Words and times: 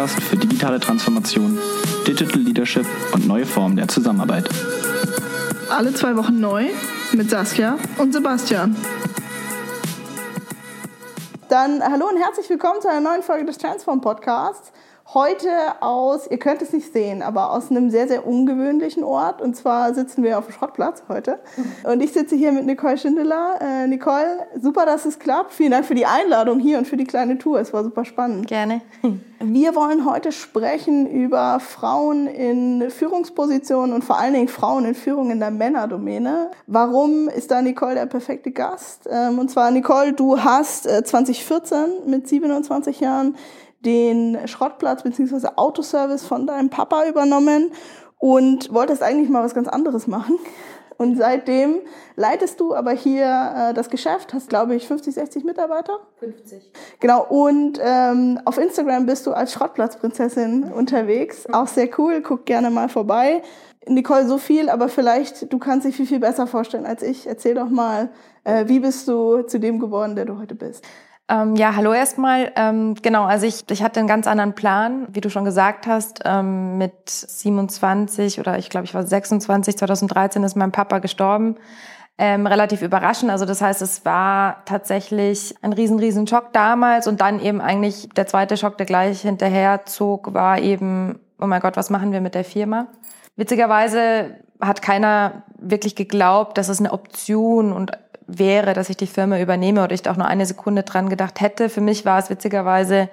Podcast 0.00 0.22
für 0.22 0.36
digitale 0.36 0.80
Transformation, 0.80 1.58
Digital 2.06 2.40
Leadership 2.40 2.86
und 3.12 3.26
neue 3.26 3.44
Formen 3.44 3.76
der 3.76 3.86
Zusammenarbeit. 3.86 4.48
Alle 5.68 5.92
zwei 5.92 6.16
Wochen 6.16 6.40
neu 6.40 6.68
mit 7.12 7.28
Saskia 7.28 7.76
und 7.98 8.14
Sebastian. 8.14 8.74
Dann 11.50 11.82
hallo 11.82 12.08
und 12.08 12.16
herzlich 12.16 12.48
willkommen 12.48 12.80
zu 12.80 12.88
einer 12.88 13.02
neuen 13.02 13.22
Folge 13.22 13.44
des 13.44 13.58
Transform 13.58 14.00
Podcasts. 14.00 14.72
Heute 15.12 15.48
aus, 15.80 16.30
ihr 16.30 16.38
könnt 16.38 16.62
es 16.62 16.72
nicht 16.72 16.92
sehen, 16.92 17.20
aber 17.20 17.50
aus 17.50 17.68
einem 17.68 17.90
sehr, 17.90 18.06
sehr 18.06 18.24
ungewöhnlichen 18.24 19.02
Ort. 19.02 19.42
Und 19.42 19.56
zwar 19.56 19.92
sitzen 19.92 20.22
wir 20.22 20.38
auf 20.38 20.46
dem 20.46 20.52
Schrottplatz 20.52 21.02
heute. 21.08 21.40
Und 21.82 22.00
ich 22.00 22.12
sitze 22.12 22.36
hier 22.36 22.52
mit 22.52 22.64
Nicole 22.64 22.96
Schindeler. 22.96 23.58
Äh, 23.60 23.88
Nicole, 23.88 24.46
super, 24.62 24.86
dass 24.86 25.06
es 25.06 25.18
klappt. 25.18 25.52
Vielen 25.52 25.72
Dank 25.72 25.84
für 25.84 25.96
die 25.96 26.06
Einladung 26.06 26.60
hier 26.60 26.78
und 26.78 26.86
für 26.86 26.96
die 26.96 27.06
kleine 27.06 27.38
Tour. 27.38 27.58
Es 27.58 27.72
war 27.72 27.82
super 27.82 28.04
spannend. 28.04 28.46
Gerne. 28.46 28.82
Wir 29.42 29.74
wollen 29.74 30.04
heute 30.04 30.32
sprechen 30.32 31.06
über 31.06 31.60
Frauen 31.60 32.26
in 32.26 32.90
Führungspositionen 32.90 33.94
und 33.94 34.04
vor 34.04 34.18
allen 34.18 34.34
Dingen 34.34 34.48
Frauen 34.48 34.84
in 34.84 34.94
Führung 34.94 35.30
in 35.30 35.40
der 35.40 35.50
Männerdomäne. 35.50 36.50
Warum 36.66 37.26
ist 37.28 37.50
da 37.50 37.62
Nicole 37.62 37.94
der 37.94 38.04
perfekte 38.04 38.50
Gast? 38.50 39.08
Ähm, 39.10 39.38
und 39.38 39.50
zwar, 39.50 39.70
Nicole, 39.70 40.12
du 40.12 40.38
hast 40.38 40.82
2014 40.84 41.78
äh, 41.78 42.10
mit 42.10 42.28
27 42.28 43.00
Jahren 43.00 43.34
den 43.80 44.38
Schrottplatz 44.46 45.02
bzw. 45.02 45.48
Autoservice 45.56 46.26
von 46.26 46.46
deinem 46.46 46.70
Papa 46.70 47.06
übernommen 47.06 47.72
und 48.18 48.72
wolltest 48.72 49.02
eigentlich 49.02 49.30
mal 49.30 49.42
was 49.42 49.54
ganz 49.54 49.68
anderes 49.68 50.06
machen. 50.06 50.38
Und 51.00 51.16
seitdem 51.16 51.76
leitest 52.16 52.60
du 52.60 52.74
aber 52.74 52.90
hier 52.90 53.24
äh, 53.24 53.72
das 53.72 53.88
Geschäft, 53.88 54.34
hast 54.34 54.50
glaube 54.50 54.74
ich 54.74 54.86
50, 54.86 55.14
60 55.14 55.44
Mitarbeiter? 55.44 55.98
50. 56.18 56.70
Genau, 57.00 57.24
und 57.26 57.80
ähm, 57.82 58.38
auf 58.44 58.58
Instagram 58.58 59.06
bist 59.06 59.26
du 59.26 59.32
als 59.32 59.54
Schrottplatzprinzessin 59.54 60.64
unterwegs. 60.64 61.46
Auch 61.50 61.68
sehr 61.68 61.88
cool, 61.98 62.20
guck 62.20 62.44
gerne 62.44 62.68
mal 62.68 62.90
vorbei. 62.90 63.40
Nicole, 63.86 64.26
so 64.26 64.36
viel, 64.36 64.68
aber 64.68 64.90
vielleicht 64.90 65.50
du 65.50 65.58
kannst 65.58 65.86
dich 65.86 65.96
viel, 65.96 66.04
viel 66.04 66.20
besser 66.20 66.46
vorstellen 66.46 66.84
als 66.84 67.02
ich. 67.02 67.26
Erzähl 67.26 67.54
doch 67.54 67.70
mal, 67.70 68.10
äh, 68.44 68.68
wie 68.68 68.80
bist 68.80 69.08
du 69.08 69.40
zu 69.40 69.58
dem 69.58 69.80
geworden, 69.80 70.16
der 70.16 70.26
du 70.26 70.36
heute 70.36 70.54
bist? 70.54 70.84
Ähm, 71.30 71.54
ja, 71.54 71.76
hallo 71.76 71.92
erstmal. 71.92 72.50
Ähm, 72.56 72.96
genau, 73.00 73.24
also 73.24 73.46
ich, 73.46 73.62
ich 73.70 73.84
hatte 73.84 74.00
einen 74.00 74.08
ganz 74.08 74.26
anderen 74.26 74.54
Plan, 74.54 75.06
wie 75.12 75.20
du 75.20 75.30
schon 75.30 75.44
gesagt 75.44 75.86
hast. 75.86 76.22
Ähm, 76.24 76.76
mit 76.76 77.08
27 77.08 78.40
oder 78.40 78.58
ich 78.58 78.68
glaube, 78.68 78.86
ich 78.86 78.94
war 78.94 79.06
26, 79.06 79.78
2013 79.78 80.42
ist 80.42 80.56
mein 80.56 80.72
Papa 80.72 80.98
gestorben. 80.98 81.54
Ähm, 82.18 82.48
relativ 82.48 82.82
überraschend. 82.82 83.30
Also 83.30 83.46
das 83.46 83.62
heißt, 83.62 83.80
es 83.80 84.04
war 84.04 84.64
tatsächlich 84.64 85.54
ein 85.62 85.72
riesen, 85.72 86.00
riesen 86.00 86.26
Schock 86.26 86.52
damals 86.52 87.06
und 87.06 87.20
dann 87.20 87.40
eben 87.40 87.60
eigentlich 87.60 88.08
der 88.10 88.26
zweite 88.26 88.56
Schock, 88.56 88.76
der 88.76 88.86
gleich 88.86 89.22
hinterher 89.22 89.86
zog, 89.86 90.34
war 90.34 90.58
eben, 90.58 91.20
oh 91.40 91.46
mein 91.46 91.60
Gott, 91.60 91.76
was 91.76 91.90
machen 91.90 92.12
wir 92.12 92.20
mit 92.20 92.34
der 92.34 92.44
Firma? 92.44 92.88
Witzigerweise 93.36 94.36
hat 94.60 94.82
keiner 94.82 95.44
wirklich 95.56 95.94
geglaubt, 95.94 96.58
dass 96.58 96.68
es 96.68 96.80
eine 96.80 96.92
Option 96.92 97.72
und 97.72 97.92
wäre, 98.38 98.74
dass 98.74 98.90
ich 98.90 98.96
die 98.96 99.06
Firma 99.06 99.38
übernehme 99.38 99.82
oder 99.82 99.92
ich 99.92 100.02
da 100.02 100.12
auch 100.12 100.16
nur 100.16 100.26
eine 100.26 100.46
Sekunde 100.46 100.82
dran 100.82 101.08
gedacht 101.08 101.40
hätte. 101.40 101.68
Für 101.68 101.80
mich 101.80 102.04
war 102.04 102.18
es 102.18 102.30
witzigerweise 102.30 103.08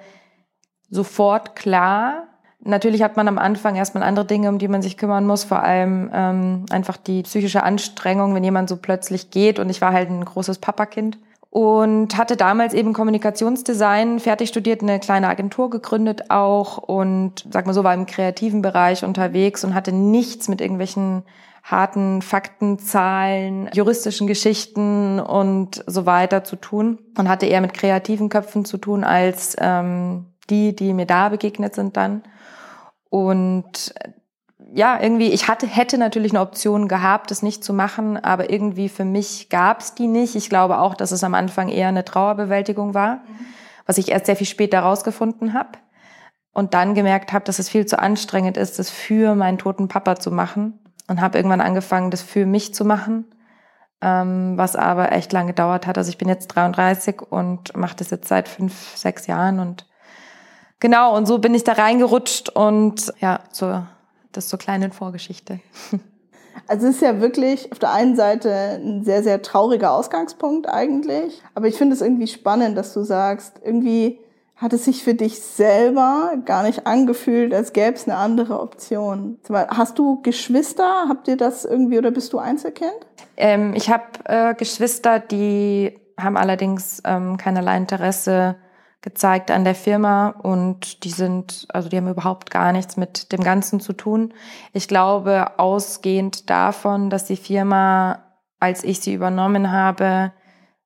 sofort 0.90 1.56
klar. 1.56 2.28
Natürlich 2.60 3.02
hat 3.02 3.16
man 3.16 3.28
am 3.28 3.38
Anfang 3.38 3.76
erstmal 3.76 4.02
andere 4.02 4.26
Dinge, 4.26 4.48
um 4.48 4.58
die 4.58 4.68
man 4.68 4.82
sich 4.82 4.96
kümmern 4.96 5.26
muss, 5.26 5.44
vor 5.44 5.62
allem 5.62 6.10
ähm, 6.12 6.66
einfach 6.70 6.96
die 6.96 7.22
psychische 7.22 7.62
Anstrengung, 7.62 8.34
wenn 8.34 8.44
jemand 8.44 8.68
so 8.68 8.76
plötzlich 8.76 9.30
geht. 9.30 9.58
Und 9.58 9.70
ich 9.70 9.80
war 9.80 9.92
halt 9.92 10.10
ein 10.10 10.24
großes 10.24 10.58
Papakind 10.58 11.18
und 11.50 12.18
hatte 12.18 12.36
damals 12.36 12.74
eben 12.74 12.92
Kommunikationsdesign 12.92 14.18
fertig 14.20 14.50
studiert, 14.50 14.82
eine 14.82 15.00
kleine 15.00 15.28
Agentur 15.28 15.70
gegründet 15.70 16.30
auch 16.30 16.78
und 16.78 17.46
sag 17.50 17.66
mal 17.66 17.72
so 17.72 17.84
war 17.84 17.94
im 17.94 18.06
kreativen 18.06 18.60
Bereich 18.60 19.04
unterwegs 19.04 19.64
und 19.64 19.74
hatte 19.74 19.92
nichts 19.92 20.48
mit 20.48 20.60
irgendwelchen 20.60 21.22
harten 21.70 22.22
Fakten, 22.22 22.78
Zahlen, 22.78 23.68
juristischen 23.74 24.26
Geschichten 24.26 25.20
und 25.20 25.84
so 25.86 26.06
weiter 26.06 26.42
zu 26.42 26.56
tun 26.56 26.98
und 27.18 27.28
hatte 27.28 27.44
eher 27.44 27.60
mit 27.60 27.74
kreativen 27.74 28.30
Köpfen 28.30 28.64
zu 28.64 28.78
tun 28.78 29.04
als 29.04 29.54
ähm, 29.60 30.24
die, 30.48 30.74
die 30.74 30.94
mir 30.94 31.04
da 31.04 31.28
begegnet 31.28 31.74
sind 31.74 31.98
dann. 31.98 32.22
Und 33.10 33.92
ja, 34.72 34.98
irgendwie, 35.00 35.30
ich 35.30 35.48
hatte, 35.48 35.66
hätte 35.66 35.98
natürlich 35.98 36.32
eine 36.32 36.40
Option 36.40 36.88
gehabt, 36.88 37.30
das 37.30 37.42
nicht 37.42 37.62
zu 37.62 37.74
machen, 37.74 38.16
aber 38.16 38.48
irgendwie 38.50 38.88
für 38.88 39.04
mich 39.04 39.50
gab 39.50 39.80
es 39.80 39.94
die 39.94 40.06
nicht. 40.06 40.36
Ich 40.36 40.48
glaube 40.48 40.78
auch, 40.78 40.94
dass 40.94 41.12
es 41.12 41.22
am 41.22 41.34
Anfang 41.34 41.68
eher 41.68 41.88
eine 41.88 42.04
Trauerbewältigung 42.04 42.94
war, 42.94 43.16
mhm. 43.16 43.46
was 43.84 43.98
ich 43.98 44.10
erst 44.10 44.24
sehr 44.24 44.36
viel 44.36 44.46
später 44.46 44.78
herausgefunden 44.78 45.52
habe 45.52 45.72
und 46.52 46.72
dann 46.72 46.94
gemerkt 46.94 47.34
habe, 47.34 47.44
dass 47.44 47.58
es 47.58 47.68
viel 47.68 47.84
zu 47.84 47.98
anstrengend 47.98 48.56
ist, 48.56 48.78
das 48.78 48.88
für 48.88 49.34
meinen 49.34 49.58
toten 49.58 49.88
Papa 49.88 50.16
zu 50.16 50.30
machen 50.30 50.78
und 51.08 51.20
habe 51.20 51.38
irgendwann 51.38 51.60
angefangen, 51.60 52.10
das 52.10 52.22
für 52.22 52.46
mich 52.46 52.74
zu 52.74 52.84
machen, 52.84 53.24
ähm, 54.00 54.56
was 54.56 54.76
aber 54.76 55.12
echt 55.12 55.32
lange 55.32 55.48
gedauert 55.48 55.86
hat. 55.86 55.98
Also 55.98 56.10
ich 56.10 56.18
bin 56.18 56.28
jetzt 56.28 56.48
33 56.48 57.22
und 57.22 57.76
mache 57.76 57.96
das 57.96 58.10
jetzt 58.10 58.28
seit 58.28 58.48
fünf, 58.48 58.96
sechs 58.96 59.26
Jahren 59.26 59.58
und 59.58 59.86
genau, 60.78 61.16
und 61.16 61.26
so 61.26 61.38
bin 61.38 61.54
ich 61.54 61.64
da 61.64 61.72
reingerutscht 61.72 62.50
und 62.50 63.12
ja, 63.20 63.40
so, 63.50 63.82
das 64.32 64.48
zur 64.48 64.58
kleinen 64.58 64.92
Vorgeschichte. 64.92 65.60
Also 66.66 66.88
es 66.88 66.96
ist 66.96 67.02
ja 67.02 67.20
wirklich 67.20 67.70
auf 67.72 67.78
der 67.78 67.92
einen 67.92 68.16
Seite 68.16 68.52
ein 68.52 69.04
sehr, 69.04 69.22
sehr 69.22 69.42
trauriger 69.42 69.92
Ausgangspunkt 69.92 70.68
eigentlich. 70.68 71.40
Aber 71.54 71.68
ich 71.68 71.76
finde 71.76 71.94
es 71.94 72.02
irgendwie 72.02 72.26
spannend, 72.26 72.76
dass 72.76 72.92
du 72.92 73.02
sagst, 73.02 73.60
irgendwie 73.64 74.18
hat 74.58 74.72
es 74.72 74.84
sich 74.84 75.04
für 75.04 75.14
dich 75.14 75.40
selber 75.40 76.32
gar 76.44 76.64
nicht 76.64 76.86
angefühlt, 76.86 77.54
als 77.54 77.72
gäbe 77.72 77.94
es 77.94 78.08
eine 78.08 78.16
andere 78.16 78.60
Option? 78.60 79.38
Hast 79.48 79.98
du 79.98 80.20
Geschwister? 80.22 81.06
Habt 81.08 81.28
ihr 81.28 81.36
das 81.36 81.64
irgendwie 81.64 81.96
oder 81.96 82.10
bist 82.10 82.32
du 82.32 82.38
Einzelkind? 82.38 83.06
Ähm, 83.36 83.72
ich 83.74 83.88
habe 83.88 84.04
äh, 84.24 84.54
Geschwister, 84.54 85.20
die 85.20 85.96
haben 86.18 86.36
allerdings 86.36 87.00
ähm, 87.04 87.36
keinerlei 87.36 87.76
Interesse 87.76 88.56
gezeigt 89.00 89.52
an 89.52 89.62
der 89.62 89.76
Firma 89.76 90.30
und 90.30 91.04
die 91.04 91.10
sind, 91.10 91.68
also 91.72 91.88
die 91.88 91.96
haben 91.96 92.08
überhaupt 92.08 92.50
gar 92.50 92.72
nichts 92.72 92.96
mit 92.96 93.30
dem 93.30 93.44
Ganzen 93.44 93.78
zu 93.78 93.92
tun. 93.92 94.34
Ich 94.72 94.88
glaube, 94.88 95.58
ausgehend 95.60 96.50
davon, 96.50 97.10
dass 97.10 97.26
die 97.26 97.36
Firma, 97.36 98.24
als 98.58 98.82
ich 98.82 98.98
sie 98.98 99.14
übernommen 99.14 99.70
habe, 99.70 100.32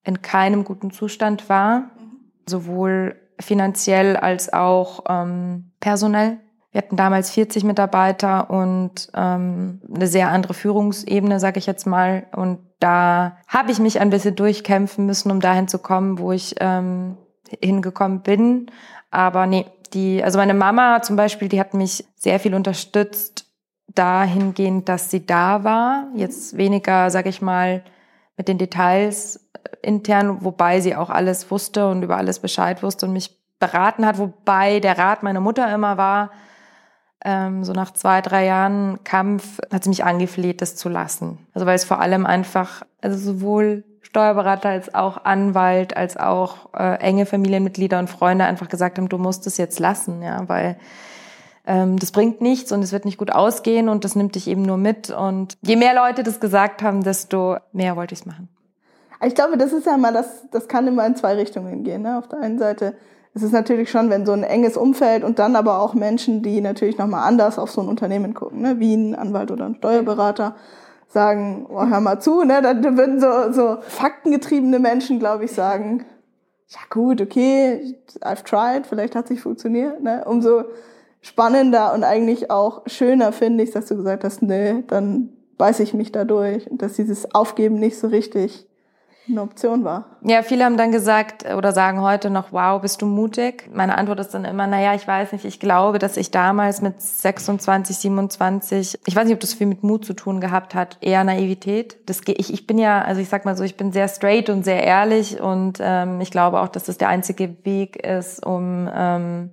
in 0.04 0.20
keinem 0.20 0.64
guten 0.64 0.90
Zustand 0.90 1.48
war, 1.48 1.78
mhm. 1.78 2.32
sowohl 2.46 3.21
finanziell 3.42 4.16
als 4.16 4.52
auch 4.52 5.04
ähm, 5.08 5.72
personell. 5.80 6.38
Wir 6.72 6.80
hatten 6.80 6.96
damals 6.96 7.30
40 7.32 7.64
Mitarbeiter 7.64 8.48
und 8.48 9.10
ähm, 9.14 9.82
eine 9.94 10.06
sehr 10.06 10.30
andere 10.30 10.54
Führungsebene, 10.54 11.38
sage 11.38 11.58
ich 11.58 11.66
jetzt 11.66 11.86
mal. 11.86 12.26
Und 12.34 12.60
da 12.80 13.36
habe 13.46 13.70
ich 13.70 13.78
mich 13.78 14.00
ein 14.00 14.08
bisschen 14.08 14.34
durchkämpfen 14.34 15.04
müssen, 15.04 15.30
um 15.30 15.40
dahin 15.40 15.68
zu 15.68 15.78
kommen, 15.78 16.18
wo 16.18 16.32
ich 16.32 16.54
ähm, 16.60 17.18
hingekommen 17.62 18.22
bin. 18.22 18.70
Aber 19.10 19.46
nee, 19.46 19.66
die, 19.92 20.24
also 20.24 20.38
meine 20.38 20.54
Mama 20.54 21.02
zum 21.02 21.16
Beispiel, 21.16 21.48
die 21.48 21.60
hat 21.60 21.74
mich 21.74 22.06
sehr 22.16 22.40
viel 22.40 22.54
unterstützt 22.54 23.46
dahingehend, 23.94 24.88
dass 24.88 25.10
sie 25.10 25.26
da 25.26 25.64
war. 25.64 26.08
Jetzt 26.14 26.56
weniger, 26.56 27.10
sage 27.10 27.28
ich 27.28 27.42
mal, 27.42 27.84
mit 28.36 28.48
den 28.48 28.56
Details 28.56 29.41
intern, 29.82 30.38
wobei 30.44 30.80
sie 30.80 30.96
auch 30.96 31.10
alles 31.10 31.50
wusste 31.50 31.88
und 31.88 32.02
über 32.02 32.16
alles 32.16 32.38
Bescheid 32.38 32.82
wusste 32.82 33.06
und 33.06 33.12
mich 33.12 33.38
beraten 33.58 34.06
hat, 34.06 34.18
wobei 34.18 34.80
der 34.80 34.98
Rat 34.98 35.22
meiner 35.22 35.40
Mutter 35.40 35.72
immer 35.72 35.96
war, 35.96 36.30
ähm, 37.24 37.64
so 37.64 37.72
nach 37.72 37.92
zwei, 37.92 38.20
drei 38.20 38.44
Jahren 38.46 39.04
Kampf, 39.04 39.60
hat 39.72 39.84
sie 39.84 39.90
mich 39.90 40.04
angefleht, 40.04 40.60
das 40.60 40.74
zu 40.74 40.88
lassen. 40.88 41.38
Also 41.54 41.66
weil 41.66 41.76
es 41.76 41.84
vor 41.84 42.00
allem 42.00 42.26
einfach, 42.26 42.82
also 43.00 43.16
sowohl 43.18 43.84
Steuerberater 44.00 44.68
als 44.68 44.94
auch 44.94 45.24
Anwalt, 45.24 45.96
als 45.96 46.16
auch 46.16 46.74
äh, 46.74 46.96
enge 46.96 47.24
Familienmitglieder 47.24 47.98
und 47.98 48.10
Freunde 48.10 48.44
einfach 48.44 48.68
gesagt 48.68 48.98
haben, 48.98 49.08
du 49.08 49.18
musst 49.18 49.46
es 49.46 49.56
jetzt 49.56 49.78
lassen, 49.78 50.22
ja, 50.22 50.48
weil 50.48 50.76
ähm, 51.64 51.98
das 51.98 52.10
bringt 52.10 52.40
nichts 52.40 52.72
und 52.72 52.82
es 52.82 52.92
wird 52.92 53.04
nicht 53.04 53.18
gut 53.18 53.30
ausgehen 53.30 53.88
und 53.88 54.04
das 54.04 54.16
nimmt 54.16 54.34
dich 54.34 54.48
eben 54.48 54.62
nur 54.62 54.76
mit. 54.76 55.10
Und 55.10 55.56
je 55.62 55.76
mehr 55.76 55.94
Leute 55.94 56.24
das 56.24 56.40
gesagt 56.40 56.82
haben, 56.82 57.04
desto 57.04 57.56
mehr 57.72 57.96
wollte 57.96 58.14
ich 58.14 58.20
es 58.20 58.26
machen. 58.26 58.48
Ich 59.24 59.34
glaube, 59.34 59.56
das 59.56 59.72
ist 59.72 59.86
ja 59.86 59.96
mal, 59.96 60.12
das, 60.12 60.48
das 60.50 60.68
kann 60.68 60.86
immer 60.86 61.06
in 61.06 61.16
zwei 61.16 61.34
Richtungen 61.34 61.84
gehen. 61.84 62.02
Ne? 62.02 62.18
Auf 62.18 62.28
der 62.28 62.40
einen 62.40 62.58
Seite 62.58 62.94
ist 63.34 63.42
es 63.42 63.52
natürlich 63.52 63.90
schon, 63.90 64.10
wenn 64.10 64.26
so 64.26 64.32
ein 64.32 64.42
enges 64.42 64.76
Umfeld 64.76 65.24
und 65.24 65.38
dann 65.38 65.56
aber 65.56 65.80
auch 65.80 65.94
Menschen, 65.94 66.42
die 66.42 66.60
natürlich 66.60 66.98
nochmal 66.98 67.26
anders 67.26 67.58
auf 67.58 67.70
so 67.70 67.80
ein 67.80 67.88
Unternehmen 67.88 68.34
gucken, 68.34 68.60
ne? 68.62 68.78
wie 68.78 68.94
ein 68.94 69.14
Anwalt 69.14 69.50
oder 69.50 69.66
ein 69.66 69.76
Steuerberater, 69.76 70.56
sagen, 71.08 71.66
oh, 71.68 71.86
hör 71.86 72.00
mal 72.00 72.20
zu, 72.20 72.42
ne? 72.42 72.62
dann 72.62 72.96
würden 72.96 73.20
so, 73.20 73.52
so 73.52 73.78
faktengetriebene 73.80 74.78
Menschen, 74.78 75.18
glaube 75.18 75.44
ich, 75.44 75.52
sagen, 75.52 76.04
ja 76.68 76.80
gut, 76.90 77.20
okay, 77.20 77.96
I've 78.20 78.44
tried, 78.44 78.86
vielleicht 78.86 79.14
hat 79.14 79.26
es 79.26 79.30
nicht 79.30 79.42
funktioniert. 79.42 80.02
Ne? 80.02 80.24
Umso 80.26 80.64
spannender 81.20 81.92
und 81.94 82.02
eigentlich 82.02 82.50
auch 82.50 82.82
schöner 82.86 83.32
finde 83.32 83.62
ich, 83.62 83.70
dass 83.70 83.86
du 83.86 83.96
gesagt 83.96 84.24
hast, 84.24 84.42
nee, 84.42 84.82
dann 84.88 85.30
beiß 85.58 85.80
ich 85.80 85.94
mich 85.94 86.12
da 86.12 86.24
durch 86.24 86.70
und 86.70 86.82
dass 86.82 86.94
dieses 86.94 87.34
Aufgeben 87.34 87.76
nicht 87.76 87.98
so 87.98 88.08
richtig 88.08 88.66
eine 89.28 89.42
Option 89.42 89.84
war. 89.84 90.04
Ja, 90.22 90.42
viele 90.42 90.64
haben 90.64 90.76
dann 90.76 90.90
gesagt 90.90 91.44
oder 91.54 91.72
sagen 91.72 92.00
heute 92.00 92.28
noch, 92.28 92.52
wow, 92.52 92.80
bist 92.80 93.02
du 93.02 93.06
mutig? 93.06 93.70
Meine 93.72 93.96
Antwort 93.96 94.18
ist 94.18 94.34
dann 94.34 94.44
immer, 94.44 94.66
naja, 94.66 94.94
ich 94.94 95.06
weiß 95.06 95.32
nicht, 95.32 95.44
ich 95.44 95.60
glaube, 95.60 95.98
dass 95.98 96.16
ich 96.16 96.30
damals 96.30 96.82
mit 96.82 97.00
26, 97.00 97.96
27, 97.96 98.98
ich 99.06 99.16
weiß 99.16 99.24
nicht, 99.24 99.34
ob 99.34 99.40
das 99.40 99.54
viel 99.54 99.68
mit 99.68 99.84
Mut 99.84 100.04
zu 100.04 100.14
tun 100.14 100.40
gehabt 100.40 100.74
hat, 100.74 100.98
eher 101.00 101.22
Naivität. 101.22 101.96
Das, 102.06 102.20
ich, 102.26 102.52
ich 102.52 102.66
bin 102.66 102.78
ja, 102.78 103.02
also 103.02 103.20
ich 103.20 103.28
sag 103.28 103.44
mal 103.44 103.56
so, 103.56 103.62
ich 103.62 103.76
bin 103.76 103.92
sehr 103.92 104.08
straight 104.08 104.50
und 104.50 104.64
sehr 104.64 104.82
ehrlich 104.82 105.40
und 105.40 105.78
ähm, 105.80 106.20
ich 106.20 106.32
glaube 106.32 106.60
auch, 106.60 106.68
dass 106.68 106.84
das 106.84 106.98
der 106.98 107.08
einzige 107.08 107.64
Weg 107.64 108.04
ist, 108.04 108.44
um, 108.44 108.88
ähm, 108.92 109.50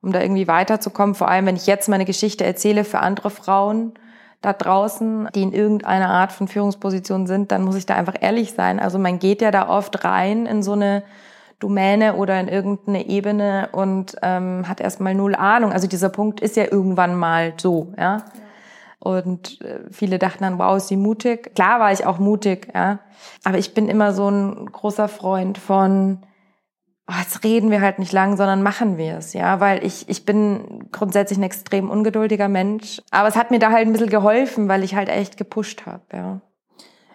um 0.00 0.12
da 0.12 0.22
irgendwie 0.22 0.48
weiterzukommen. 0.48 1.14
Vor 1.14 1.28
allem, 1.28 1.44
wenn 1.46 1.56
ich 1.56 1.66
jetzt 1.66 1.88
meine 1.88 2.06
Geschichte 2.06 2.44
erzähle 2.44 2.84
für 2.84 3.00
andere 3.00 3.28
Frauen, 3.28 3.92
da 4.42 4.52
draußen, 4.52 5.28
die 5.34 5.42
in 5.42 5.52
irgendeiner 5.52 6.10
Art 6.10 6.32
von 6.32 6.48
Führungsposition 6.48 7.26
sind, 7.26 7.52
dann 7.52 7.62
muss 7.62 7.76
ich 7.76 7.86
da 7.86 7.94
einfach 7.94 8.16
ehrlich 8.20 8.52
sein. 8.52 8.80
Also 8.80 8.98
man 8.98 9.18
geht 9.18 9.40
ja 9.40 9.50
da 9.50 9.68
oft 9.68 10.04
rein 10.04 10.46
in 10.46 10.62
so 10.62 10.72
eine 10.72 11.04
Domäne 11.60 12.16
oder 12.16 12.40
in 12.40 12.48
irgendeine 12.48 13.06
Ebene 13.06 13.68
und 13.70 14.16
ähm, 14.20 14.68
hat 14.68 14.80
erstmal 14.80 15.14
null 15.14 15.36
Ahnung. 15.36 15.72
Also 15.72 15.86
dieser 15.86 16.08
Punkt 16.08 16.40
ist 16.40 16.56
ja 16.56 16.64
irgendwann 16.70 17.16
mal 17.16 17.54
so, 17.56 17.94
ja. 17.96 18.24
Und 18.98 19.60
äh, 19.62 19.80
viele 19.90 20.18
dachten 20.18 20.44
dann, 20.44 20.58
wow, 20.58 20.76
ist 20.76 20.88
sie 20.88 20.96
mutig. 20.96 21.54
Klar 21.54 21.80
war 21.80 21.92
ich 21.92 22.04
auch 22.04 22.18
mutig, 22.18 22.68
ja. 22.74 22.98
Aber 23.44 23.58
ich 23.58 23.74
bin 23.74 23.88
immer 23.88 24.12
so 24.12 24.28
ein 24.28 24.66
großer 24.66 25.08
Freund 25.08 25.58
von, 25.58 26.18
oh, 27.12 27.20
jetzt 27.20 27.44
reden 27.44 27.70
wir 27.70 27.80
halt 27.80 27.98
nicht 27.98 28.12
lang, 28.12 28.36
sondern 28.36 28.62
machen 28.62 28.96
wir 28.96 29.18
es, 29.18 29.32
ja, 29.32 29.60
weil 29.60 29.84
ich, 29.84 30.08
ich 30.08 30.24
bin 30.24 30.88
grundsätzlich 30.92 31.38
ein 31.38 31.44
extrem 31.44 31.90
ungeduldiger 31.90 32.48
Mensch, 32.48 33.00
aber 33.10 33.28
es 33.28 33.36
hat 33.36 33.50
mir 33.50 33.58
da 33.58 33.70
halt 33.70 33.86
ein 33.86 33.92
bisschen 33.92 34.10
geholfen, 34.10 34.68
weil 34.68 34.82
ich 34.84 34.94
halt 34.94 35.08
echt 35.08 35.36
gepusht 35.36 35.86
habe, 35.86 36.02
ja. 36.12 36.40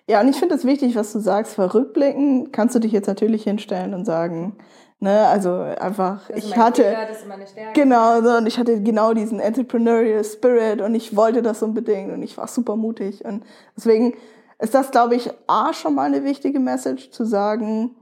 Ja, 0.09 0.21
und 0.21 0.29
ich 0.29 0.37
finde 0.37 0.55
es 0.55 0.63
wichtig, 0.63 0.95
was 0.95 1.11
du 1.11 1.19
sagst, 1.19 1.57
weil 1.57 1.67
rückblicken 1.67 2.53
kannst 2.53 2.75
du 2.75 2.79
dich 2.79 2.93
jetzt 2.93 3.07
natürlich 3.07 3.43
hinstellen 3.43 3.93
und 3.93 4.05
sagen, 4.05 4.55
ne, 4.99 5.27
also 5.27 5.53
einfach, 5.53 6.29
ich 6.29 6.55
hatte, 6.55 6.83
Fehler, 6.83 7.73
genau, 7.73 8.21
so, 8.21 8.37
und 8.37 8.47
ich 8.47 8.57
hatte 8.57 8.81
genau 8.81 9.13
diesen 9.13 9.41
entrepreneurial 9.41 10.23
Spirit 10.23 10.81
und 10.81 10.95
ich 10.95 11.15
wollte 11.17 11.41
das 11.41 11.61
unbedingt 11.61 12.11
und 12.13 12.23
ich 12.23 12.37
war 12.37 12.47
super 12.47 12.77
mutig 12.77 13.25
und 13.25 13.43
deswegen 13.75 14.13
ist 14.59 14.73
das, 14.73 14.91
glaube 14.91 15.15
ich, 15.15 15.29
A, 15.47 15.73
schon 15.73 15.93
mal 15.93 16.05
eine 16.05 16.23
wichtige 16.23 16.59
Message 16.59 17.11
zu 17.11 17.25
sagen, 17.25 17.95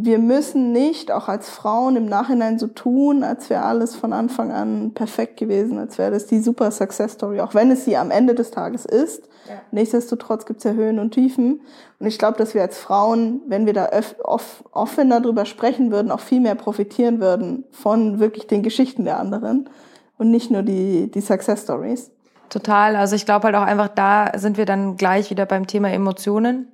wir 0.00 0.20
müssen 0.20 0.70
nicht 0.70 1.10
auch 1.10 1.26
als 1.26 1.50
Frauen 1.50 1.96
im 1.96 2.06
Nachhinein 2.06 2.60
so 2.60 2.68
tun, 2.68 3.24
als 3.24 3.50
wäre 3.50 3.64
alles 3.64 3.96
von 3.96 4.12
Anfang 4.12 4.52
an 4.52 4.92
perfekt 4.94 5.36
gewesen, 5.38 5.76
als 5.76 5.98
wäre 5.98 6.12
das 6.12 6.26
die 6.26 6.38
super 6.38 6.70
Success 6.70 7.14
Story, 7.14 7.40
auch 7.40 7.52
wenn 7.52 7.72
es 7.72 7.84
sie 7.84 7.96
am 7.96 8.12
Ende 8.12 8.36
des 8.36 8.52
Tages 8.52 8.84
ist. 8.84 9.28
Ja. 9.48 9.54
Nichtsdestotrotz 9.72 10.46
gibt 10.46 10.58
es 10.58 10.64
ja 10.64 10.72
Höhen 10.72 11.00
und 11.00 11.14
Tiefen. 11.14 11.62
Und 11.98 12.06
ich 12.06 12.16
glaube, 12.16 12.38
dass 12.38 12.54
wir 12.54 12.62
als 12.62 12.78
Frauen, 12.78 13.40
wenn 13.48 13.66
wir 13.66 13.72
da 13.72 13.90
off 14.22 14.62
offener 14.70 15.20
drüber 15.20 15.44
sprechen 15.44 15.90
würden, 15.90 16.12
auch 16.12 16.20
viel 16.20 16.40
mehr 16.40 16.54
profitieren 16.54 17.20
würden 17.20 17.64
von 17.72 18.20
wirklich 18.20 18.46
den 18.46 18.62
Geschichten 18.62 19.04
der 19.04 19.18
anderen 19.18 19.68
und 20.16 20.30
nicht 20.30 20.48
nur 20.48 20.62
die, 20.62 21.10
die 21.10 21.20
Success 21.20 21.64
Stories. 21.64 22.12
Total. 22.50 22.94
Also 22.94 23.16
ich 23.16 23.26
glaube 23.26 23.46
halt 23.46 23.56
auch 23.56 23.62
einfach, 23.62 23.88
da 23.88 24.30
sind 24.38 24.58
wir 24.58 24.64
dann 24.64 24.96
gleich 24.96 25.30
wieder 25.30 25.44
beim 25.44 25.66
Thema 25.66 25.90
Emotionen. 25.90 26.70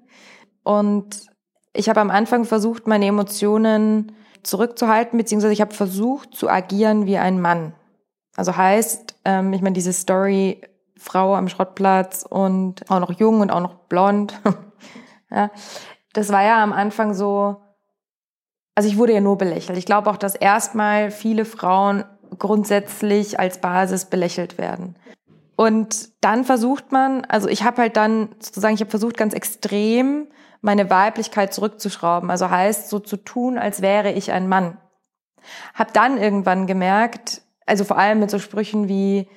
Und 0.62 1.33
ich 1.74 1.88
habe 1.88 2.00
am 2.00 2.10
Anfang 2.10 2.44
versucht, 2.44 2.86
meine 2.86 3.06
Emotionen 3.06 4.12
zurückzuhalten, 4.42 5.18
beziehungsweise 5.18 5.52
ich 5.52 5.60
habe 5.60 5.74
versucht 5.74 6.34
zu 6.34 6.48
agieren 6.48 7.06
wie 7.06 7.18
ein 7.18 7.40
Mann. 7.40 7.74
Also 8.36 8.56
heißt, 8.56 9.16
ähm, 9.24 9.52
ich 9.52 9.60
meine, 9.60 9.74
diese 9.74 9.92
Story, 9.92 10.62
Frau 10.96 11.34
am 11.34 11.48
Schrottplatz 11.48 12.24
und 12.28 12.88
auch 12.90 13.00
noch 13.00 13.12
jung 13.12 13.40
und 13.40 13.50
auch 13.50 13.60
noch 13.60 13.74
blond, 13.74 14.40
ja, 15.30 15.50
das 16.12 16.30
war 16.30 16.42
ja 16.44 16.62
am 16.62 16.72
Anfang 16.72 17.14
so, 17.14 17.56
also 18.74 18.88
ich 18.88 18.96
wurde 18.96 19.12
ja 19.12 19.20
nur 19.20 19.36
belächelt. 19.36 19.76
Ich 19.76 19.86
glaube 19.86 20.10
auch, 20.10 20.16
dass 20.16 20.34
erstmal 20.34 21.10
viele 21.10 21.44
Frauen 21.44 22.04
grundsätzlich 22.38 23.38
als 23.38 23.58
Basis 23.58 24.06
belächelt 24.06 24.58
werden. 24.58 24.96
Und 25.56 26.10
dann 26.20 26.44
versucht 26.44 26.90
man, 26.90 27.24
also 27.24 27.48
ich 27.48 27.62
habe 27.62 27.82
halt 27.82 27.96
dann 27.96 28.30
sozusagen, 28.40 28.74
ich 28.74 28.80
habe 28.80 28.90
versucht 28.90 29.16
ganz 29.16 29.34
extrem 29.34 30.26
meine 30.64 30.88
Weiblichkeit 30.88 31.52
zurückzuschrauben. 31.52 32.31
Also 32.31 32.49
heißt, 32.49 32.88
so 32.88 32.99
zu 32.99 33.19
tun, 33.19 33.58
als 33.58 33.82
wäre 33.82 34.12
ich 34.12 34.32
ein 34.32 34.49
Mann. 34.49 34.78
Hab 35.75 35.93
dann 35.93 36.16
irgendwann 36.16 36.66
gemerkt, 36.66 37.43
also 37.66 37.84
vor 37.84 37.99
allem 37.99 38.20
mit 38.20 38.31
so 38.31 38.38
Sprüchen 38.38 38.88
wie, 38.88 39.28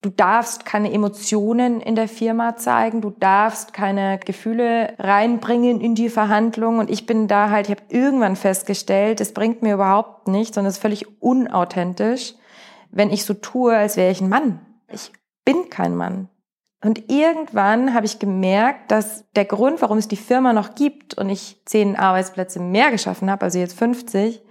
du 0.00 0.10
darfst 0.10 0.64
keine 0.64 0.92
Emotionen 0.92 1.80
in 1.80 1.96
der 1.96 2.06
Firma 2.06 2.56
zeigen, 2.56 3.00
du 3.00 3.10
darfst 3.10 3.72
keine 3.72 4.18
Gefühle 4.18 4.94
reinbringen 4.98 5.80
in 5.80 5.96
die 5.96 6.08
Verhandlung. 6.08 6.78
Und 6.78 6.88
ich 6.88 7.04
bin 7.04 7.26
da 7.26 7.50
halt, 7.50 7.68
ich 7.68 7.76
habe 7.76 7.82
irgendwann 7.88 8.36
festgestellt, 8.36 9.20
es 9.20 9.34
bringt 9.34 9.62
mir 9.62 9.74
überhaupt 9.74 10.28
nichts 10.28 10.56
und 10.56 10.66
es 10.66 10.74
ist 10.74 10.82
völlig 10.82 11.20
unauthentisch, 11.20 12.34
wenn 12.92 13.10
ich 13.10 13.24
so 13.24 13.34
tue, 13.34 13.76
als 13.76 13.96
wäre 13.96 14.12
ich 14.12 14.20
ein 14.20 14.28
Mann. 14.28 14.60
Ich 14.88 15.12
bin 15.44 15.68
kein 15.68 15.96
Mann. 15.96 16.28
Und 16.82 17.10
irgendwann 17.10 17.92
habe 17.92 18.06
ich 18.06 18.18
gemerkt, 18.18 18.90
dass 18.90 19.30
der 19.32 19.44
Grund, 19.44 19.82
warum 19.82 19.98
es 19.98 20.08
die 20.08 20.16
Firma 20.16 20.52
noch 20.52 20.74
gibt 20.74 21.14
und 21.14 21.28
ich 21.28 21.60
zehn 21.66 21.94
Arbeitsplätze 21.94 22.58
mehr 22.58 22.90
geschaffen 22.90 23.30
habe, 23.30 23.42
also 23.42 23.58
jetzt 23.58 23.78
50, 23.78 24.42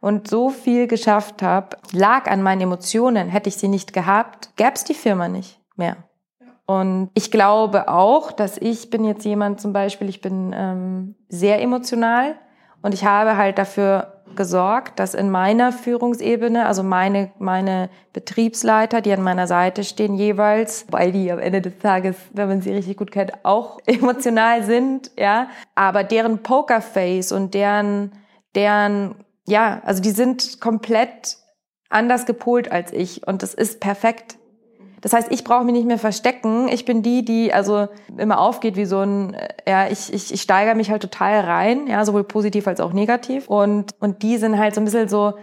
und 0.00 0.28
so 0.28 0.50
viel 0.50 0.86
geschafft 0.86 1.42
habe, 1.42 1.76
lag 1.92 2.30
an 2.30 2.42
meinen 2.42 2.62
Emotionen. 2.62 3.28
Hätte 3.28 3.48
ich 3.48 3.56
sie 3.56 3.68
nicht 3.68 3.92
gehabt, 3.92 4.50
gäbe 4.56 4.72
es 4.74 4.84
die 4.84 4.94
Firma 4.94 5.28
nicht 5.28 5.60
mehr. 5.76 5.96
Und 6.66 7.10
ich 7.14 7.30
glaube 7.30 7.88
auch, 7.88 8.32
dass 8.32 8.58
ich 8.58 8.90
bin 8.90 9.04
jetzt 9.04 9.24
jemand 9.24 9.60
zum 9.60 9.72
Beispiel, 9.72 10.08
ich 10.08 10.20
bin 10.20 10.52
ähm, 10.54 11.14
sehr 11.28 11.62
emotional 11.62 12.36
und 12.82 12.94
ich 12.94 13.04
habe 13.04 13.36
halt 13.36 13.58
dafür 13.58 14.12
gesorgt, 14.34 14.98
dass 14.98 15.14
in 15.14 15.30
meiner 15.30 15.72
Führungsebene, 15.72 16.66
also 16.66 16.82
meine, 16.82 17.30
meine 17.38 17.88
Betriebsleiter, 18.12 19.00
die 19.00 19.12
an 19.12 19.22
meiner 19.22 19.46
Seite 19.46 19.84
stehen 19.84 20.14
jeweils, 20.14 20.86
weil 20.90 21.12
die 21.12 21.30
am 21.30 21.38
Ende 21.38 21.62
des 21.62 21.78
Tages, 21.78 22.16
wenn 22.32 22.48
man 22.48 22.60
sie 22.60 22.72
richtig 22.72 22.96
gut 22.96 23.10
kennt, 23.10 23.44
auch 23.44 23.78
emotional 23.86 24.62
sind, 24.64 25.10
ja, 25.18 25.48
aber 25.74 26.04
deren 26.04 26.42
Pokerface 26.42 27.32
und 27.32 27.54
deren, 27.54 28.12
deren, 28.54 29.14
ja, 29.46 29.80
also 29.84 30.02
die 30.02 30.10
sind 30.10 30.60
komplett 30.60 31.38
anders 31.88 32.26
gepolt 32.26 32.70
als 32.70 32.92
ich 32.92 33.26
und 33.26 33.42
das 33.42 33.54
ist 33.54 33.80
perfekt. 33.80 34.35
Das 35.06 35.12
heißt, 35.12 35.30
ich 35.30 35.44
brauche 35.44 35.62
mich 35.62 35.72
nicht 35.72 35.86
mehr 35.86 36.00
verstecken. 36.00 36.66
Ich 36.66 36.84
bin 36.84 37.00
die, 37.00 37.24
die 37.24 37.52
also 37.52 37.86
immer 38.16 38.40
aufgeht 38.40 38.74
wie 38.74 38.86
so 38.86 39.02
ein, 39.02 39.34
äh, 39.34 39.54
ja, 39.64 39.86
ich, 39.86 40.12
ich, 40.12 40.34
ich 40.34 40.42
steigere 40.42 40.74
mich 40.74 40.90
halt 40.90 41.00
total 41.00 41.42
rein, 41.42 41.86
ja, 41.86 42.04
sowohl 42.04 42.24
positiv 42.24 42.66
als 42.66 42.80
auch 42.80 42.92
negativ. 42.92 43.46
Und, 43.46 43.94
und 44.00 44.24
die 44.24 44.36
sind 44.36 44.58
halt 44.58 44.74
so 44.74 44.80
ein 44.80 44.84
bisschen 44.84 45.08
so, 45.08 45.34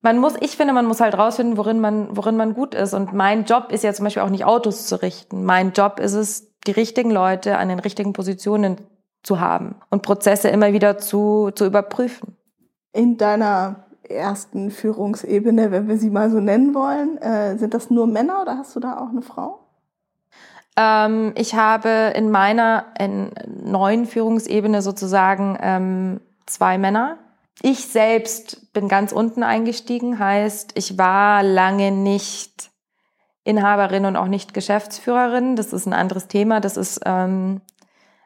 man 0.00 0.16
muss, 0.16 0.36
ich 0.40 0.56
finde, 0.56 0.72
man 0.72 0.86
muss 0.86 1.02
halt 1.02 1.18
rausfinden, 1.18 1.58
worin 1.58 1.80
man, 1.80 2.16
worin 2.16 2.38
man 2.38 2.54
gut 2.54 2.74
ist. 2.74 2.94
Und 2.94 3.12
mein 3.12 3.44
Job 3.44 3.72
ist 3.72 3.84
ja 3.84 3.92
zum 3.92 4.04
Beispiel 4.04 4.22
auch 4.22 4.30
nicht 4.30 4.46
Autos 4.46 4.86
zu 4.86 5.02
richten. 5.02 5.44
Mein 5.44 5.72
Job 5.72 6.00
ist 6.00 6.14
es, 6.14 6.50
die 6.66 6.72
richtigen 6.72 7.10
Leute 7.10 7.58
an 7.58 7.68
den 7.68 7.80
richtigen 7.80 8.14
Positionen 8.14 8.78
zu 9.22 9.38
haben 9.38 9.74
und 9.90 10.00
Prozesse 10.00 10.48
immer 10.48 10.72
wieder 10.72 10.96
zu, 10.96 11.50
zu 11.54 11.66
überprüfen. 11.66 12.38
In 12.94 13.18
deiner 13.18 13.83
ersten 14.08 14.70
Führungsebene, 14.70 15.70
wenn 15.70 15.88
wir 15.88 15.98
sie 15.98 16.10
mal 16.10 16.30
so 16.30 16.40
nennen 16.40 16.74
wollen. 16.74 17.18
Äh, 17.18 17.58
sind 17.58 17.74
das 17.74 17.90
nur 17.90 18.06
Männer 18.06 18.42
oder 18.42 18.58
hast 18.58 18.74
du 18.76 18.80
da 18.80 18.98
auch 18.98 19.08
eine 19.08 19.22
Frau? 19.22 19.60
Ähm, 20.76 21.32
ich 21.36 21.54
habe 21.54 22.12
in 22.14 22.30
meiner 22.30 22.86
in 22.98 23.30
neuen 23.46 24.06
Führungsebene 24.06 24.82
sozusagen 24.82 25.58
ähm, 25.60 26.20
zwei 26.46 26.78
Männer. 26.78 27.18
Ich 27.62 27.86
selbst 27.86 28.72
bin 28.72 28.88
ganz 28.88 29.12
unten 29.12 29.42
eingestiegen, 29.42 30.18
heißt, 30.18 30.72
ich 30.74 30.98
war 30.98 31.42
lange 31.42 31.92
nicht 31.92 32.70
Inhaberin 33.44 34.06
und 34.06 34.16
auch 34.16 34.26
nicht 34.26 34.54
Geschäftsführerin. 34.54 35.54
Das 35.54 35.72
ist 35.72 35.86
ein 35.86 35.92
anderes 35.92 36.28
Thema. 36.28 36.60
Das 36.60 36.76
ist 36.76 37.00
ähm, 37.04 37.60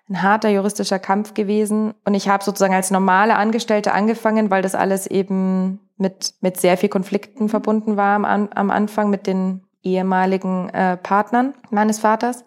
ein 0.08 0.22
harter 0.22 0.48
juristischer 0.48 0.98
Kampf 0.98 1.34
gewesen. 1.34 1.94
Und 2.04 2.14
ich 2.14 2.28
habe 2.28 2.42
sozusagen 2.42 2.74
als 2.74 2.90
normale 2.90 3.36
Angestellte 3.36 3.92
angefangen, 3.92 4.50
weil 4.50 4.62
das 4.62 4.74
alles 4.74 5.06
eben 5.06 5.80
mit, 5.96 6.34
mit 6.40 6.58
sehr 6.58 6.76
viel 6.76 6.88
Konflikten 6.88 7.48
verbunden 7.48 7.96
war 7.96 8.14
am, 8.24 8.48
am 8.48 8.70
Anfang 8.70 9.10
mit 9.10 9.26
den 9.26 9.62
ehemaligen 9.82 10.68
äh, 10.70 10.96
Partnern 10.96 11.54
meines 11.70 11.98
Vaters, 11.98 12.44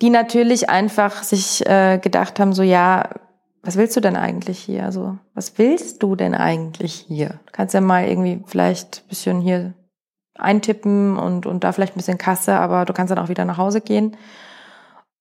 die 0.00 0.10
natürlich 0.10 0.70
einfach 0.70 1.22
sich 1.22 1.66
äh, 1.66 1.98
gedacht 1.98 2.40
haben, 2.40 2.52
so 2.52 2.62
ja, 2.62 3.08
was 3.62 3.76
willst 3.76 3.96
du 3.96 4.00
denn 4.00 4.16
eigentlich 4.16 4.58
hier? 4.58 4.84
Also, 4.84 5.18
was 5.34 5.58
willst 5.58 6.02
du 6.02 6.16
denn 6.16 6.34
eigentlich 6.34 6.94
hier? 6.94 7.40
Du 7.46 7.52
kannst 7.52 7.74
ja 7.74 7.82
mal 7.82 8.08
irgendwie 8.08 8.42
vielleicht 8.46 9.06
bisschen 9.08 9.40
hier 9.40 9.74
eintippen 10.34 11.18
und, 11.18 11.44
und 11.44 11.64
da 11.64 11.72
vielleicht 11.72 11.94
ein 11.94 11.98
bisschen 11.98 12.18
Kasse, 12.18 12.54
aber 12.54 12.86
du 12.86 12.94
kannst 12.94 13.10
dann 13.10 13.18
auch 13.18 13.28
wieder 13.28 13.44
nach 13.44 13.58
Hause 13.58 13.82
gehen. 13.82 14.16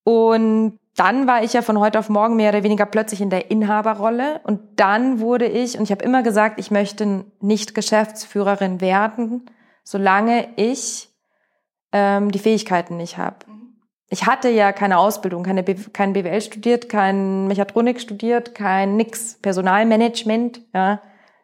Und 0.04 0.80
dann 1.00 1.28
war 1.28 1.44
ich 1.44 1.54
ja 1.54 1.62
von 1.62 1.80
heute 1.80 1.98
auf 1.98 2.10
morgen 2.10 2.36
mehr 2.36 2.50
oder 2.50 2.64
weniger 2.64 2.86
plötzlich 2.86 3.22
in 3.22 3.30
der 3.30 3.50
Inhaberrolle 3.50 4.42
und 4.44 4.60
dann 4.76 5.22
wurde 5.22 5.46
ich, 5.46 5.78
und 5.78 5.84
ich 5.84 5.92
habe 5.92 6.04
immer 6.04 6.24
gesagt, 6.24 6.60
ich 6.60 6.72
möchte 6.72 7.24
nicht 7.40 7.74
Geschäftsführerin 7.74 8.82
werden, 8.82 9.50
solange 9.86 10.50
ich 10.58 11.08
ähm, 11.94 12.32
die 12.32 12.40
Fähigkeiten 12.40 12.98
nicht 12.98 13.18
habe. 13.18 13.38
ich 14.10 14.26
hatte 14.26 14.50
ja 14.50 14.74
keine 14.74 14.98
Ausbildung, 14.98 15.44
keine 15.44 15.64
B 15.64 15.76
kein 15.94 16.12
BWL 16.12 16.42
studiert, 16.42 16.90
kein 16.90 17.48
Mechatronik 17.48 18.02
studiert, 18.02 18.54
kein 18.54 18.98
nix, 18.98 19.38
Personalmanagement, 19.42 20.62
ja. 20.74 21.02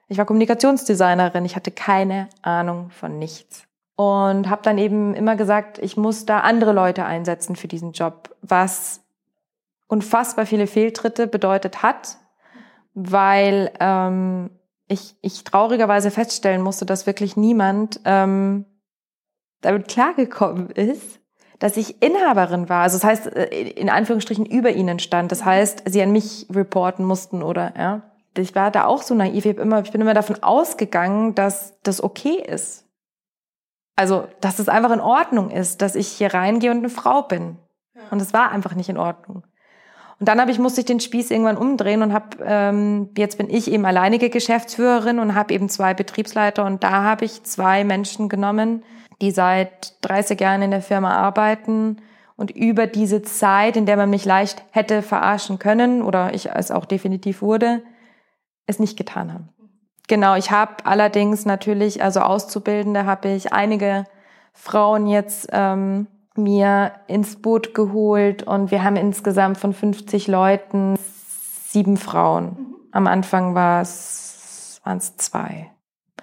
Ich 0.08 0.18
war 0.18 0.26
Kommunikationsdesignerin, 0.26 1.46
ich 1.46 1.56
hatte 1.56 1.72
keine 1.72 2.28
Ahnung 2.42 2.90
von 2.92 3.18
nichts. 3.18 3.64
Und 3.96 4.50
habe 4.50 4.62
dann 4.62 4.78
eben 4.78 5.14
immer 5.14 5.36
gesagt, 5.36 5.80
ich 5.80 5.96
muss 5.96 6.26
da 6.26 6.42
andere 6.42 6.74
Leute 6.74 7.06
einsetzen 7.06 7.56
für 7.56 7.70
diesen 7.70 7.94
Job, 7.94 8.36
was 8.42 9.06
unfassbar 9.88 10.46
viele 10.46 10.68
Fehltritte 10.68 11.28
bedeutet 11.28 11.82
hat, 11.82 12.18
weil 12.94 13.72
ähm, 13.80 14.50
ich, 14.88 15.16
ich 15.22 15.44
traurigerweise 15.44 16.12
feststellen 16.12 16.62
musste, 16.62 16.86
dass 16.86 17.08
wirklich 17.08 17.38
niemand 17.38 18.02
ähm, 18.06 18.66
damit 19.62 19.88
klargekommen 19.88 20.70
ist, 20.72 21.20
dass 21.60 21.78
ich 21.78 22.02
Inhaberin 22.02 22.70
war. 22.70 22.84
Also 22.84 22.98
das 22.98 23.04
heißt, 23.04 23.28
äh, 23.28 23.46
in 23.70 23.90
Anführungsstrichen 23.90 24.46
über 24.46 24.72
ihnen 24.72 25.00
stand. 25.00 25.32
Das 25.32 25.46
heißt, 25.46 25.84
sie 25.86 26.02
an 26.02 26.12
mich 26.12 26.48
reporten 26.54 27.06
mussten 27.06 27.44
oder, 27.44 27.74
ja. 27.78 28.02
Ich 28.38 28.54
war 28.54 28.70
da 28.70 28.84
auch 28.86 29.02
so 29.02 29.16
naiv. 29.16 29.46
Ich, 29.46 29.52
hab 29.52 29.60
immer, 29.60 29.82
ich 29.82 29.92
bin 29.92 30.02
immer 30.02 30.14
davon 30.14 30.44
ausgegangen, 30.44 31.36
dass 31.36 31.80
das 31.84 32.04
okay 32.04 32.36
ist. 32.36 32.85
Also, 33.96 34.28
dass 34.42 34.60
es 34.60 34.68
einfach 34.70 34.92
in 34.92 35.00
Ordnung 35.00 35.52
ist, 35.52 35.82
dass 35.82 35.96
ich 35.96 36.08
hier 36.08 36.34
reingehe 36.34 36.72
und 36.72 36.80
eine 36.80 36.90
Frau 36.90 37.22
bin. 37.22 37.58
Und 38.12 38.22
es 38.22 38.34
war 38.34 38.52
einfach 38.52 38.76
nicht 38.76 38.90
in 38.90 38.98
Ordnung. 38.98 39.44
Und 40.20 40.30
dann 40.30 40.40
habe 40.40 40.52
ich 40.52 40.60
musste 40.60 40.82
ich 40.82 40.86
den 40.86 41.00
Spieß 41.00 41.32
irgendwann 41.32 41.58
umdrehen 41.58 42.02
und 42.02 42.14
habe 42.14 42.38
ähm, 42.44 43.10
jetzt 43.18 43.38
bin 43.38 43.50
ich 43.50 43.70
eben 43.70 43.86
alleinige 43.86 44.30
Geschäftsführerin 44.30 45.20
und 45.20 45.36
habe 45.36 45.54
eben 45.54 45.68
zwei 45.68 45.94
Betriebsleiter 45.94 46.64
und 46.64 46.84
da 46.84 47.04
habe 47.04 47.26
ich 47.26 47.44
zwei 47.44 47.84
Menschen 47.84 48.30
genommen, 48.30 48.84
die 49.22 49.32
seit 49.32 49.94
30 50.06 50.40
Jahren 50.40 50.62
in 50.62 50.72
der 50.72 50.82
Firma 50.82 51.16
arbeiten 51.16 51.98
und 52.38 52.52
über 52.52 52.88
diese 52.88 53.24
Zeit, 53.24 53.76
in 53.76 53.86
der 53.86 53.98
man 53.98 54.10
mich 54.10 54.24
leicht 54.24 54.64
hätte 54.72 55.02
verarschen 55.02 55.60
können 55.60 56.02
oder 56.02 56.34
ich 56.34 56.50
es 56.50 56.72
auch 56.72 56.86
definitiv 56.86 57.42
wurde, 57.42 57.84
es 58.68 58.80
nicht 58.80 58.98
getan 58.98 59.34
haben. 59.34 59.50
Genau, 60.08 60.36
ich 60.36 60.52
habe 60.52 60.86
allerdings 60.86 61.46
natürlich, 61.46 62.04
also 62.04 62.20
Auszubildende 62.20 63.06
habe 63.06 63.30
ich 63.30 63.54
einige 63.54 64.06
Frauen 64.54 65.08
jetzt 65.08 65.50
ähm, 65.52 66.08
mir 66.36 66.94
ins 67.08 67.38
Boot 67.38 67.74
geholt 67.74 68.44
und 68.44 68.72
wir 68.72 68.84
haben 68.84 68.96
insgesamt 68.96 69.58
von 69.58 69.74
50 69.74 70.28
Leuten 70.28 70.96
sieben 71.68 71.98
Frauen. 71.98 72.76
Am 72.92 73.08
Anfang 73.08 73.56
war 73.56 73.82
es, 73.82 74.80
waren 74.84 74.98
es 74.98 75.18
zwei. 75.18 75.72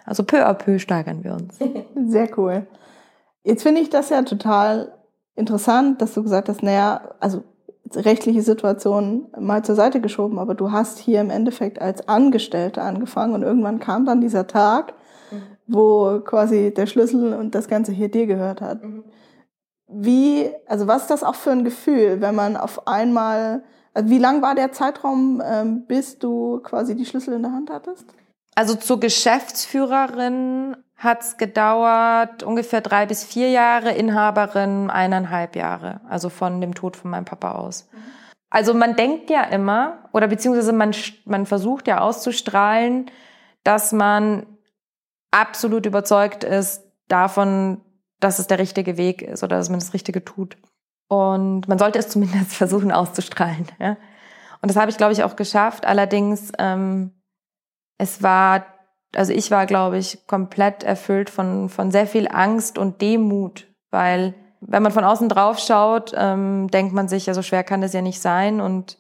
Also 0.05 0.23
peu 0.23 0.47
à 0.47 0.55
peu 0.55 0.79
steigern 0.79 1.25
wir 1.25 1.35
uns. 1.35 1.59
Sehr 2.07 2.39
cool. 2.39 2.67
Jetzt 3.45 3.63
finde 3.63 3.81
ich 3.81 3.91
das 3.91 4.11
ja 4.11 4.23
total 4.23 4.93
interessant, 5.35 6.01
dass 6.01 6.15
du 6.15 6.23
gesagt 6.23 6.49
hast, 6.49 6.63
naja, 6.63 7.01
also 7.21 7.43
rechtliche 7.95 8.43
Situation 8.43 9.29
mal 9.39 9.65
zur 9.65 9.75
Seite 9.75 10.01
geschoben, 10.01 10.39
aber 10.39 10.55
du 10.55 10.73
hast 10.73 10.99
hier 10.99 11.21
im 11.21 11.31
Endeffekt 11.31 11.81
als 11.81 12.09
Angestellte 12.09 12.83
angefangen 12.83 13.35
und 13.35 13.43
irgendwann 13.43 13.81
kam 13.81 14.07
dann 14.07 14.21
dieser 14.21 14.47
Tag, 14.47 14.95
mhm. 15.31 15.43
wo 15.67 16.21
quasi 16.21 16.73
der 16.75 16.87
Schlüssel 16.87 17.35
und 17.35 17.55
das 17.55 17.69
Ganze 17.69 17.93
hier 17.93 18.11
dir 18.11 18.27
gehört 18.27 18.61
hat. 18.61 18.83
Mhm. 18.83 19.05
Wie, 19.89 20.51
also 20.67 20.87
was 20.87 21.03
ist 21.03 21.11
das 21.11 21.23
auch 21.23 21.35
für 21.35 21.51
ein 21.51 21.65
Gefühl, 21.65 22.21
wenn 22.21 22.35
man 22.35 22.57
auf 22.57 22.87
einmal, 22.87 23.63
also 23.93 24.09
wie 24.09 24.19
lang 24.19 24.41
war 24.41 24.55
der 24.55 24.73
Zeitraum, 24.73 25.43
ähm, 25.45 25.87
bis 25.87 26.19
du 26.19 26.61
quasi 26.63 26.97
die 26.97 27.05
Schlüssel 27.05 27.35
in 27.35 27.43
der 27.43 27.53
Hand 27.53 27.71
hattest? 27.71 28.07
Also 28.55 28.75
zur 28.75 29.01
Geschäftsführerin 29.01 30.77
hat's 31.03 31.37
gedauert 31.37 32.43
ungefähr 32.43 32.81
drei 32.81 33.07
bis 33.07 33.25
vier 33.25 33.51
Jahre, 33.51 33.91
Inhaberin 33.91 34.91
eineinhalb 34.91 35.57
Jahre, 35.57 36.01
also 36.09 36.29
von 36.29 36.61
dem 36.61 36.75
Tod 36.75 36.97
von 36.97 37.11
meinem 37.11 37.25
Papa 37.25 37.53
aus. 37.53 37.89
Also 38.51 38.75
man 38.75 38.97
denkt 38.97 39.31
ja 39.31 39.45
immer, 39.45 40.09
oder 40.13 40.29
beziehungsweise 40.29 40.73
man, 40.73 40.95
man 41.25 41.47
versucht 41.47 41.89
ja 41.89 42.01
auszustrahlen, 42.01 43.11
dass 43.65 43.93
man 43.93 44.47
absolut 45.31 45.87
überzeugt 45.87 46.45
ist 46.45 46.85
davon, 47.09 47.81
dass 48.21 48.39
es 48.39 48.47
der 48.47 48.59
richtige 48.59 48.97
Weg 48.97 49.23
ist 49.23 49.43
oder 49.43 49.57
dass 49.57 49.71
man 49.71 49.81
das 49.81 49.95
Richtige 49.95 50.25
tut. 50.25 50.57
Und 51.09 51.67
man 51.67 51.79
sollte 51.79 51.99
es 51.99 52.09
zumindest 52.11 52.53
versuchen 52.53 52.93
auszustrahlen. 52.93 53.67
Ja? 53.81 53.97
Und 54.61 54.71
das 54.71 54.77
habe 54.77 54.91
ich, 54.91 54.97
glaube 54.97 55.13
ich, 55.13 55.25
auch 55.25 55.35
geschafft. 55.35 55.87
Allerdings, 55.87 56.53
ähm, 56.59 57.13
es 57.99 58.23
war 58.23 58.67
also 59.15 59.33
ich 59.33 59.51
war, 59.51 59.67
glaube 59.67 59.99
ich, 59.99 60.27
komplett 60.27 60.83
erfüllt 60.83 61.31
von, 61.31 61.69
von 61.69 61.91
sehr 61.91 62.07
viel 62.07 62.29
Angst 62.29 62.79
und 62.79 63.01
Demut, 63.01 63.67
weil 63.91 64.35
wenn 64.61 64.83
man 64.83 64.93
von 64.93 65.05
außen 65.05 65.29
drauf 65.29 65.59
schaut, 65.59 66.13
ähm, 66.17 66.69
denkt 66.69 66.95
man 66.95 67.09
sich, 67.09 67.27
ja, 67.27 67.35
so 67.35 67.43
schwer 67.43 67.65
kann 67.65 67.81
das 67.81 67.93
ja 67.93 68.01
nicht 68.01 68.21
sein. 68.21 68.61
Und 68.61 68.99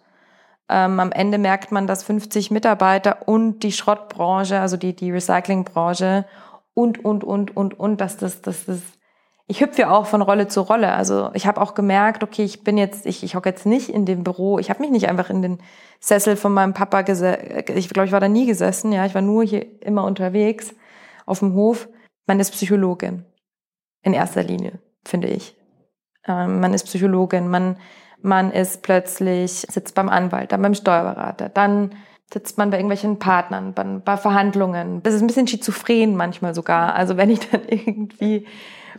ähm, 0.69 0.99
am 0.99 1.13
Ende 1.13 1.39
merkt 1.39 1.71
man, 1.71 1.87
dass 1.87 2.03
50 2.03 2.51
Mitarbeiter 2.51 3.29
und 3.29 3.61
die 3.61 3.73
Schrottbranche, 3.73 4.61
also 4.61 4.77
die, 4.77 4.95
die 4.95 5.13
Recyclingbranche 5.13 6.27
und, 6.75 7.05
und, 7.05 7.25
und, 7.25 7.57
und, 7.57 7.79
und, 7.79 8.01
dass 8.01 8.17
das, 8.17 8.43
das, 8.43 8.67
das, 8.67 8.81
ich 9.47 9.61
hüpfe 9.61 9.83
ja 9.83 9.91
auch 9.91 10.07
von 10.07 10.23
Rolle 10.23 10.49
zu 10.49 10.61
Rolle. 10.61 10.93
Also 10.93 11.31
ich 11.35 11.47
habe 11.47 11.61
auch 11.61 11.75
gemerkt, 11.75 12.23
okay, 12.23 12.45
ich 12.45 12.65
bin 12.65 12.79
jetzt, 12.79 13.07
ich, 13.07 13.23
ich 13.23 13.35
hocke 13.35 13.49
jetzt 13.49 13.67
nicht 13.67 13.89
in 13.89 14.07
dem 14.07 14.25
Büro, 14.25 14.59
ich 14.59 14.71
habe 14.71 14.81
mich 14.81 14.91
nicht 14.91 15.09
einfach 15.09 15.31
in 15.31 15.43
den 15.43 15.59
Sessel 16.01 16.37
von 16.37 16.53
meinem 16.53 16.75
Papa 16.75 17.03
gesessen. 17.03 17.65
Ich 17.75 17.89
glaube, 17.89 18.07
ich 18.07 18.13
war 18.13 18.21
da 18.21 18.29
nie 18.29 18.47
gesessen, 18.47 18.93
ja. 18.93 19.05
Ich 19.07 19.15
war 19.15 19.23
nur 19.23 19.45
hier 19.45 19.67
immer 19.83 20.05
unterwegs 20.05 20.75
auf 21.27 21.41
dem 21.41 21.55
Hof. 21.55 21.89
Man 22.27 22.41
ist 22.41 22.53
Psychologin. 22.53 23.25
In 24.03 24.15
erster 24.15 24.43
Linie, 24.43 24.81
finde 25.05 25.29
ich. 25.29 25.57
Ähm, 26.27 26.61
man 26.61 26.75
ist 26.75 26.85
Psychologin. 26.85 27.49
Man, 27.49 27.77
man 28.21 28.51
ist 28.53 28.83
plötzlich, 28.83 29.67
sitzt 29.69 29.95
beim 29.95 30.09
Anwalt, 30.09 30.53
dann 30.53 30.63
beim 30.63 30.75
Steuerberater, 30.75 31.49
dann 31.49 31.95
sitzt 32.33 32.59
man 32.59 32.71
bei 32.71 32.79
irgendwelchen 32.79 33.19
Partnern, 33.19 33.75
bei, 33.75 33.85
bei 33.85 34.17
Verhandlungen. 34.17 35.03
Das 35.03 35.15
ist 35.15 35.21
ein 35.21 35.27
bisschen 35.27 35.47
schizophren 35.47 36.17
manchmal 36.17 36.55
sogar. 36.55 36.95
Also 36.95 37.17
wenn 37.17 37.31
ich 37.31 37.41
dann 37.51 37.63
irgendwie 37.69 38.47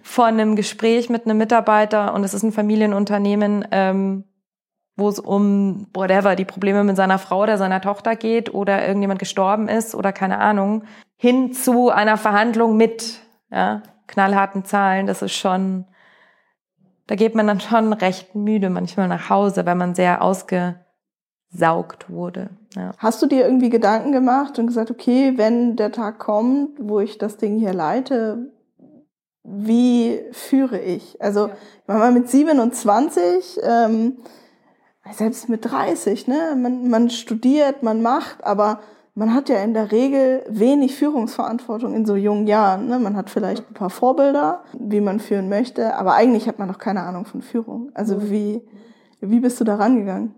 vor 0.02 0.26
einem 0.26 0.56
Gespräch 0.56 1.10
mit 1.10 1.26
einem 1.26 1.38
Mitarbeiter 1.38 2.14
und 2.14 2.24
es 2.24 2.34
ist 2.34 2.44
ein 2.44 2.52
Familienunternehmen, 2.52 3.68
ähm, 3.72 4.26
wo 4.96 5.10
es 5.10 5.20
um 5.20 5.88
whatever, 5.94 6.36
die 6.36 6.46
Probleme 6.46 6.84
mit 6.84 6.96
seiner 6.96 7.18
Frau 7.18 7.42
oder 7.44 7.58
seiner 7.58 7.82
Tochter 7.82 8.16
geht 8.16 8.54
oder 8.54 8.86
irgendjemand 8.86 9.20
gestorben 9.20 9.68
ist 9.68 9.96
oder 9.96 10.14
keine 10.14 10.38
Ahnung, 10.38 10.84
hin 11.18 11.54
zu 11.54 11.90
einer 11.90 12.18
Verhandlung 12.18 12.78
mit 12.78 13.22
ja, 13.50 13.82
knallharten 14.08 14.66
Zahlen, 14.66 15.08
das 15.08 15.22
ist 15.22 15.34
schon, 15.34 15.86
da 17.08 17.16
geht 17.16 17.34
man 17.34 17.48
dann 17.48 17.60
schon 17.60 17.94
recht 17.94 18.36
müde 18.36 18.70
manchmal 18.70 19.08
nach 19.08 19.30
Hause, 19.30 19.66
wenn 19.66 19.78
man 19.78 19.96
sehr 19.96 20.22
ausgesaugt 21.54 22.10
wurde. 22.10 22.50
Ja. 22.76 22.92
Hast 22.98 23.22
du 23.22 23.28
dir 23.28 23.46
irgendwie 23.46 23.70
Gedanken 23.70 24.12
gemacht 24.12 24.58
und 24.60 24.68
gesagt, 24.68 24.92
okay, 24.92 25.34
wenn 25.36 25.76
der 25.76 25.92
Tag 25.92 26.20
kommt, 26.20 26.72
wo 26.80 27.00
ich 27.00 27.18
das 27.18 27.38
Ding 27.38 27.58
hier 27.58 27.74
leite, 27.74 28.52
wie 29.44 30.22
führe 30.32 30.80
ich? 30.80 31.22
Also, 31.22 31.48
ja. 31.48 31.56
war 31.86 32.00
mal 32.00 32.12
mit 32.12 32.30
27, 32.30 33.60
ähm, 33.64 34.18
selbst 35.12 35.50
mit 35.50 35.70
30, 35.70 36.28
ne? 36.28 36.56
Man, 36.58 36.90
man 36.90 37.10
studiert, 37.10 37.84
man 37.84 38.02
macht, 38.02 38.44
aber 38.44 38.80
man 39.16 39.34
hat 39.34 39.50
ja 39.50 39.62
in 39.62 39.74
der 39.74 39.92
Regel 39.92 40.44
wenig 40.50 40.96
Führungsverantwortung 40.96 41.94
in 41.94 42.06
so 42.06 42.16
jungen 42.16 42.48
Jahren. 42.48 42.88
Ne? 42.88 42.98
Man 42.98 43.16
hat 43.16 43.30
vielleicht 43.30 43.70
ein 43.70 43.76
paar 43.76 43.92
Vorbilder, 43.92 44.64
wie 44.80 45.02
man 45.02 45.20
führen 45.20 45.50
möchte, 45.50 45.96
aber 45.96 46.16
eigentlich 46.16 46.48
hat 46.48 46.58
man 46.58 46.68
noch 46.68 46.80
keine 46.80 47.04
Ahnung 47.04 47.26
von 47.26 47.44
Führung. 47.44 47.92
Also 47.94 48.32
wie, 48.32 48.64
wie 49.30 49.40
bist 49.40 49.60
du 49.60 49.64
da 49.64 49.76
rangegangen? 49.76 50.36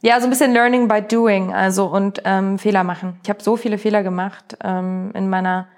Ja, 0.00 0.18
so 0.20 0.26
ein 0.26 0.30
bisschen 0.30 0.52
Learning 0.52 0.88
by 0.88 1.02
Doing, 1.02 1.52
also 1.52 1.86
und 1.86 2.22
ähm, 2.24 2.58
Fehler 2.58 2.84
machen. 2.84 3.20
Ich 3.22 3.30
habe 3.30 3.42
so 3.42 3.56
viele 3.56 3.78
Fehler 3.78 4.02
gemacht 4.02 4.56
ähm, 4.62 5.12
in 5.14 5.28
meiner 5.28 5.68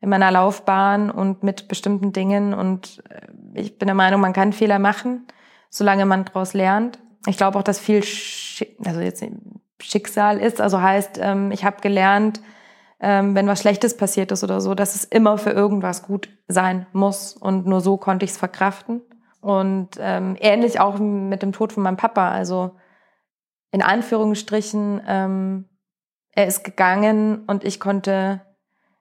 in 0.00 0.08
meiner 0.08 0.32
Laufbahn 0.32 1.12
und 1.12 1.44
mit 1.44 1.68
bestimmten 1.68 2.12
Dingen 2.12 2.54
und 2.54 3.02
äh, 3.08 3.60
ich 3.60 3.78
bin 3.78 3.86
der 3.86 3.94
Meinung, 3.94 4.20
man 4.20 4.32
kann 4.32 4.52
Fehler 4.52 4.80
machen, 4.80 5.26
solange 5.70 6.06
man 6.06 6.24
daraus 6.24 6.54
lernt 6.54 6.98
ich 7.26 7.36
glaube 7.36 7.58
auch, 7.58 7.62
dass 7.62 7.78
viel, 7.78 8.02
Schick, 8.02 8.76
also 8.84 9.00
jetzt 9.00 9.24
Schicksal 9.80 10.38
ist. 10.38 10.60
Also 10.60 10.80
heißt, 10.80 11.18
ähm, 11.20 11.50
ich 11.50 11.64
habe 11.64 11.80
gelernt, 11.80 12.40
ähm, 13.00 13.34
wenn 13.34 13.46
was 13.46 13.60
Schlechtes 13.60 13.96
passiert 13.96 14.32
ist 14.32 14.44
oder 14.44 14.60
so, 14.60 14.74
dass 14.74 14.94
es 14.94 15.04
immer 15.04 15.38
für 15.38 15.50
irgendwas 15.50 16.02
gut 16.02 16.28
sein 16.48 16.86
muss. 16.92 17.34
Und 17.34 17.66
nur 17.66 17.80
so 17.80 17.96
konnte 17.96 18.24
ich 18.24 18.32
es 18.32 18.36
verkraften. 18.36 19.02
Und 19.42 19.90
ähm, 19.98 20.36
ähnlich 20.40 20.80
auch 20.80 20.98
mit 20.98 21.42
dem 21.42 21.52
Tod 21.52 21.74
von 21.74 21.82
meinem 21.82 21.98
Papa. 21.98 22.30
Also 22.30 22.70
in 23.70 23.82
Anführungsstrichen, 23.82 25.02
ähm, 25.06 25.68
er 26.30 26.46
ist 26.46 26.64
gegangen 26.64 27.44
und 27.46 27.64
ich 27.64 27.78
konnte, 27.78 28.40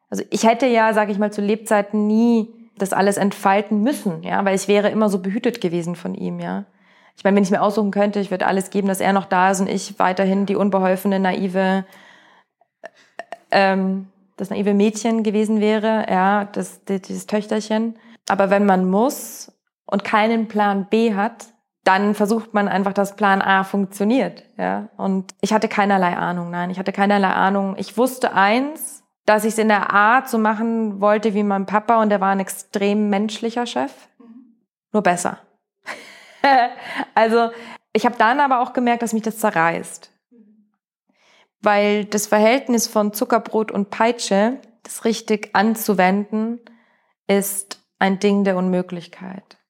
also 0.09 0.23
ich 0.29 0.45
hätte 0.45 0.65
ja, 0.65 0.93
sage 0.93 1.13
ich 1.13 1.19
mal, 1.19 1.31
zu 1.31 1.41
Lebzeiten 1.41 2.07
nie 2.07 2.53
das 2.77 2.91
alles 2.91 3.15
entfalten 3.15 3.81
müssen, 3.81 4.23
ja, 4.23 4.43
weil 4.43 4.55
ich 4.55 4.67
wäre 4.67 4.89
immer 4.89 5.07
so 5.07 5.19
behütet 5.19 5.61
gewesen 5.61 5.95
von 5.95 6.15
ihm, 6.15 6.39
ja 6.39 6.65
ich 7.21 7.23
meine, 7.23 7.35
wenn 7.35 7.43
ich 7.43 7.51
mir 7.51 7.61
aussuchen 7.61 7.91
könnte, 7.91 8.19
ich 8.19 8.31
würde 8.31 8.47
alles 8.47 8.69
geben, 8.69 8.87
dass 8.87 8.99
er 8.99 9.13
noch 9.13 9.25
da 9.25 9.51
ist 9.51 9.59
und 9.59 9.69
ich 9.69 9.99
weiterhin 9.99 10.45
die 10.45 10.55
unbeholfene, 10.55 11.19
naive, 11.19 11.85
ähm, 13.51 14.07
das 14.37 14.49
naive 14.49 14.73
Mädchen 14.73 15.21
gewesen 15.21 15.61
wäre, 15.61 16.05
ja, 16.09 16.45
das, 16.45 16.83
dieses 16.85 17.27
Töchterchen. 17.27 17.99
Aber 18.27 18.49
wenn 18.49 18.65
man 18.65 18.89
muss 18.89 19.51
und 19.91 20.03
keinen 20.03 20.47
Plan 20.47 20.87
B 20.89 21.13
hat, 21.13 21.47
dann 21.83 22.15
versucht 22.15 22.53
man 22.53 22.67
einfach, 22.67 22.93
dass 22.93 23.15
Plan 23.15 23.41
A 23.41 23.63
funktioniert. 23.63 24.43
Ja? 24.57 24.89
Und 24.97 25.33
ich 25.41 25.53
hatte 25.53 25.67
keinerlei 25.67 26.15
Ahnung, 26.15 26.49
nein, 26.49 26.69
ich 26.69 26.79
hatte 26.79 26.93
keinerlei 26.93 27.29
Ahnung. 27.29 27.75
Ich 27.77 27.97
wusste 27.97 28.33
eins, 28.33 29.03
dass 29.25 29.43
ich 29.43 29.53
es 29.53 29.57
in 29.59 29.67
der 29.67 29.91
Art 29.91 30.29
so 30.29 30.37
machen 30.37 31.01
wollte 31.01 31.33
wie 31.33 31.43
mein 31.43 31.65
Papa 31.65 32.01
und 32.01 32.09
der 32.09 32.21
war 32.21 32.31
ein 32.31 32.39
extrem 32.39 33.09
menschlicher 33.09 33.65
Chef, 33.65 33.91
nur 34.93 35.03
besser. 35.03 35.39
also 37.15 37.51
ich 37.93 38.05
habe 38.05 38.15
dann 38.17 38.39
aber 38.39 38.61
auch 38.61 38.73
gemerkt, 38.73 39.03
dass 39.03 39.13
mich 39.13 39.23
das 39.23 39.37
zerreißt. 39.37 40.09
Weil 41.59 42.05
das 42.05 42.27
Verhältnis 42.27 42.87
von 42.87 43.13
Zuckerbrot 43.13 43.71
und 43.71 43.91
Peitsche, 43.91 44.59
das 44.83 45.05
richtig 45.05 45.49
anzuwenden, 45.53 46.59
ist 47.27 47.83
ein 47.99 48.19
Ding 48.19 48.43
der 48.43 48.57
Unmöglichkeit 48.57 49.60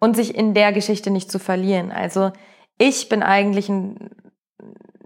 und 0.00 0.16
sich 0.16 0.34
in 0.34 0.54
der 0.54 0.72
Geschichte 0.72 1.10
nicht 1.10 1.30
zu 1.30 1.38
verlieren. 1.38 1.92
Also 1.92 2.32
ich 2.78 3.08
bin 3.08 3.22
eigentlich 3.22 3.68
ein, 3.68 4.10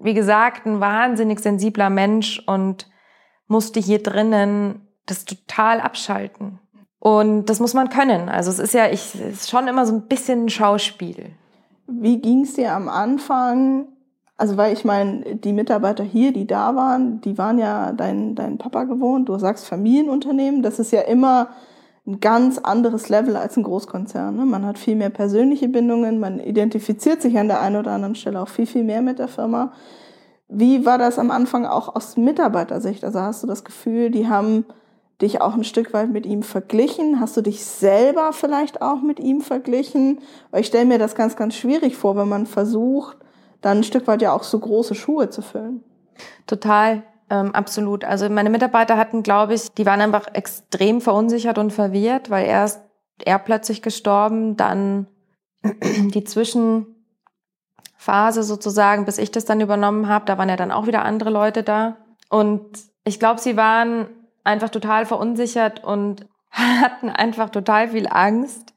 wie 0.00 0.14
gesagt, 0.14 0.64
ein 0.64 0.80
wahnsinnig 0.80 1.40
sensibler 1.40 1.90
Mensch 1.90 2.42
und 2.46 2.88
musste 3.48 3.80
hier 3.80 4.02
drinnen 4.02 4.88
das 5.06 5.24
total 5.24 5.80
abschalten. 5.80 6.60
Und 6.98 7.46
das 7.46 7.60
muss 7.60 7.74
man 7.74 7.90
können. 7.90 8.30
Also 8.30 8.50
es 8.50 8.58
ist 8.58 8.72
ja, 8.72 8.86
ich, 8.86 9.14
es 9.14 9.42
ist 9.42 9.50
schon 9.50 9.68
immer 9.68 9.84
so 9.84 9.92
ein 9.92 10.06
bisschen 10.06 10.46
ein 10.46 10.48
Schauspiel. 10.48 11.32
Wie 11.86 12.18
ging 12.18 12.42
es 12.42 12.54
dir 12.54 12.72
am 12.72 12.88
Anfang? 12.88 13.88
Also 14.36 14.56
weil 14.56 14.72
ich 14.72 14.84
meine, 14.84 15.36
die 15.36 15.52
Mitarbeiter 15.52 16.02
hier, 16.02 16.32
die 16.32 16.46
da 16.46 16.74
waren, 16.74 17.20
die 17.20 17.36
waren 17.36 17.58
ja 17.58 17.92
dein, 17.92 18.34
dein 18.34 18.56
Papa 18.56 18.84
gewohnt. 18.84 19.28
Du 19.28 19.36
sagst 19.38 19.66
Familienunternehmen. 19.66 20.62
Das 20.62 20.78
ist 20.78 20.92
ja 20.92 21.02
immer 21.02 21.48
ein 22.06 22.20
ganz 22.20 22.58
anderes 22.58 23.08
Level 23.08 23.36
als 23.36 23.56
ein 23.56 23.62
Großkonzern. 23.62 24.36
Ne? 24.36 24.44
Man 24.44 24.66
hat 24.66 24.78
viel 24.78 24.94
mehr 24.94 25.10
persönliche 25.10 25.68
Bindungen, 25.68 26.20
man 26.20 26.38
identifiziert 26.38 27.22
sich 27.22 27.38
an 27.38 27.48
der 27.48 27.60
einen 27.60 27.76
oder 27.76 27.92
anderen 27.92 28.14
Stelle 28.14 28.40
auch 28.40 28.48
viel, 28.48 28.66
viel 28.66 28.84
mehr 28.84 29.00
mit 29.00 29.18
der 29.18 29.28
Firma. 29.28 29.72
Wie 30.48 30.84
war 30.84 30.98
das 30.98 31.18
am 31.18 31.30
Anfang 31.30 31.64
auch 31.64 31.94
aus 31.94 32.16
Mitarbeitersicht? 32.16 33.04
Also 33.04 33.20
hast 33.20 33.42
du 33.42 33.46
das 33.46 33.64
Gefühl, 33.64 34.10
die 34.10 34.28
haben 34.28 34.66
dich 35.22 35.40
auch 35.40 35.54
ein 35.54 35.64
Stück 35.64 35.94
weit 35.94 36.10
mit 36.10 36.26
ihm 36.26 36.42
verglichen? 36.42 37.20
Hast 37.20 37.36
du 37.36 37.40
dich 37.40 37.64
selber 37.64 38.32
vielleicht 38.32 38.82
auch 38.82 39.00
mit 39.00 39.18
ihm 39.18 39.40
verglichen? 39.40 40.20
Weil 40.50 40.60
ich 40.60 40.66
stelle 40.66 40.84
mir 40.84 40.98
das 40.98 41.14
ganz, 41.14 41.36
ganz 41.36 41.54
schwierig 41.54 41.96
vor, 41.96 42.16
wenn 42.16 42.28
man 42.28 42.44
versucht, 42.44 43.16
dann 43.62 43.78
ein 43.78 43.84
Stück 43.84 44.06
weit 44.06 44.20
ja 44.20 44.32
auch 44.32 44.42
so 44.42 44.58
große 44.58 44.94
Schuhe 44.94 45.30
zu 45.30 45.40
füllen. 45.40 45.82
Total. 46.46 47.02
Ähm, 47.30 47.54
absolut. 47.54 48.04
Also 48.04 48.28
meine 48.28 48.50
Mitarbeiter 48.50 48.96
hatten, 48.96 49.22
glaube 49.22 49.54
ich, 49.54 49.72
die 49.72 49.86
waren 49.86 50.00
einfach 50.00 50.26
extrem 50.34 51.00
verunsichert 51.00 51.58
und 51.58 51.72
verwirrt, 51.72 52.30
weil 52.30 52.46
erst 52.46 52.82
er 53.24 53.38
plötzlich 53.38 53.80
gestorben, 53.82 54.56
dann 54.56 55.06
die 55.62 56.24
Zwischenphase 56.24 56.94
sozusagen, 58.42 59.04
bis 59.04 59.18
ich 59.18 59.30
das 59.30 59.44
dann 59.44 59.60
übernommen 59.60 60.08
habe, 60.08 60.24
da 60.26 60.38
waren 60.38 60.48
ja 60.48 60.56
dann 60.56 60.72
auch 60.72 60.86
wieder 60.86 61.04
andere 61.04 61.30
Leute 61.30 61.62
da. 61.62 61.96
Und 62.28 62.66
ich 63.04 63.18
glaube, 63.18 63.40
sie 63.40 63.56
waren 63.56 64.08
einfach 64.42 64.70
total 64.70 65.06
verunsichert 65.06 65.82
und 65.82 66.26
hatten 66.50 67.08
einfach 67.08 67.50
total 67.50 67.88
viel 67.88 68.06
Angst, 68.08 68.74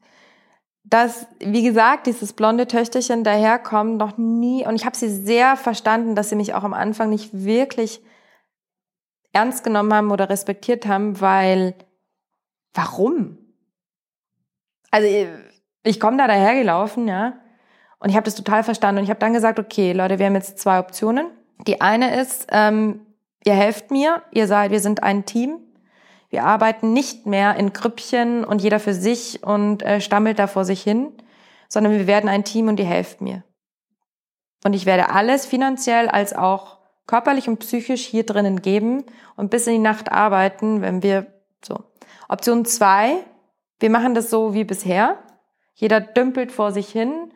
dass, 0.84 1.26
wie 1.40 1.62
gesagt, 1.62 2.06
dieses 2.06 2.32
blonde 2.32 2.66
Töchterchen 2.66 3.22
daherkommt, 3.22 3.98
noch 3.98 4.16
nie, 4.16 4.66
und 4.66 4.74
ich 4.74 4.86
habe 4.86 4.96
sie 4.96 5.10
sehr 5.10 5.56
verstanden, 5.56 6.14
dass 6.14 6.30
sie 6.30 6.36
mich 6.36 6.54
auch 6.54 6.64
am 6.64 6.72
Anfang 6.72 7.10
nicht 7.10 7.44
wirklich 7.44 8.00
ernst 9.38 9.64
genommen 9.64 9.94
haben 9.94 10.10
oder 10.10 10.28
respektiert 10.28 10.86
haben, 10.86 11.20
weil 11.20 11.74
warum? 12.74 13.38
Also 14.90 15.06
ich 15.84 16.00
komme 16.00 16.16
da 16.16 16.26
dahergelaufen, 16.26 17.06
ja, 17.08 17.34
und 18.00 18.10
ich 18.10 18.16
habe 18.16 18.24
das 18.24 18.34
total 18.34 18.62
verstanden 18.62 18.98
und 18.98 19.04
ich 19.04 19.10
habe 19.10 19.20
dann 19.20 19.32
gesagt, 19.32 19.58
okay, 19.58 19.92
Leute, 19.92 20.18
wir 20.18 20.26
haben 20.26 20.34
jetzt 20.34 20.58
zwei 20.58 20.78
Optionen. 20.78 21.26
Die 21.66 21.80
eine 21.80 22.20
ist, 22.20 22.46
ähm, 22.50 23.06
ihr 23.44 23.54
helft 23.54 23.90
mir, 23.90 24.22
ihr 24.30 24.46
seid, 24.46 24.70
wir 24.70 24.80
sind 24.80 25.02
ein 25.02 25.24
Team. 25.24 25.58
Wir 26.30 26.44
arbeiten 26.44 26.92
nicht 26.92 27.26
mehr 27.26 27.56
in 27.56 27.72
Grüppchen 27.72 28.44
und 28.44 28.62
jeder 28.62 28.78
für 28.78 28.94
sich 28.94 29.42
und 29.42 29.82
äh, 29.82 30.00
stammelt 30.00 30.38
da 30.38 30.46
vor 30.46 30.64
sich 30.64 30.82
hin, 30.82 31.12
sondern 31.68 31.92
wir 31.92 32.06
werden 32.06 32.28
ein 32.28 32.44
Team 32.44 32.68
und 32.68 32.78
ihr 32.78 32.86
helft 32.86 33.20
mir. 33.20 33.42
Und 34.64 34.74
ich 34.74 34.86
werde 34.86 35.10
alles 35.10 35.46
finanziell 35.46 36.08
als 36.08 36.34
auch 36.34 36.77
körperlich 37.08 37.48
und 37.48 37.58
psychisch 37.58 38.04
hier 38.04 38.24
drinnen 38.24 38.62
geben 38.62 39.02
und 39.34 39.50
bis 39.50 39.66
in 39.66 39.72
die 39.72 39.78
Nacht 39.80 40.12
arbeiten, 40.12 40.82
wenn 40.82 41.02
wir 41.02 41.26
so. 41.64 41.80
Option 42.28 42.64
zwei, 42.64 43.16
wir 43.80 43.90
machen 43.90 44.14
das 44.14 44.30
so 44.30 44.54
wie 44.54 44.64
bisher. 44.64 45.18
Jeder 45.74 46.00
dümpelt 46.00 46.52
vor 46.52 46.70
sich 46.70 46.88
hin, 46.88 47.32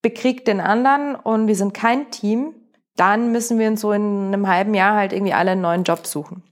bekriegt 0.00 0.48
den 0.48 0.60
anderen 0.60 1.14
und 1.16 1.48
wir 1.48 1.56
sind 1.56 1.74
kein 1.74 2.10
Team. 2.10 2.54
Dann 2.96 3.32
müssen 3.32 3.58
wir 3.58 3.68
uns 3.68 3.80
so 3.80 3.92
in 3.92 4.28
einem 4.28 4.46
halben 4.46 4.72
Jahr 4.72 4.94
halt 4.94 5.12
irgendwie 5.12 5.34
alle 5.34 5.50
einen 5.50 5.62
neuen 5.62 5.84
Job 5.84 6.06
suchen. 6.06 6.44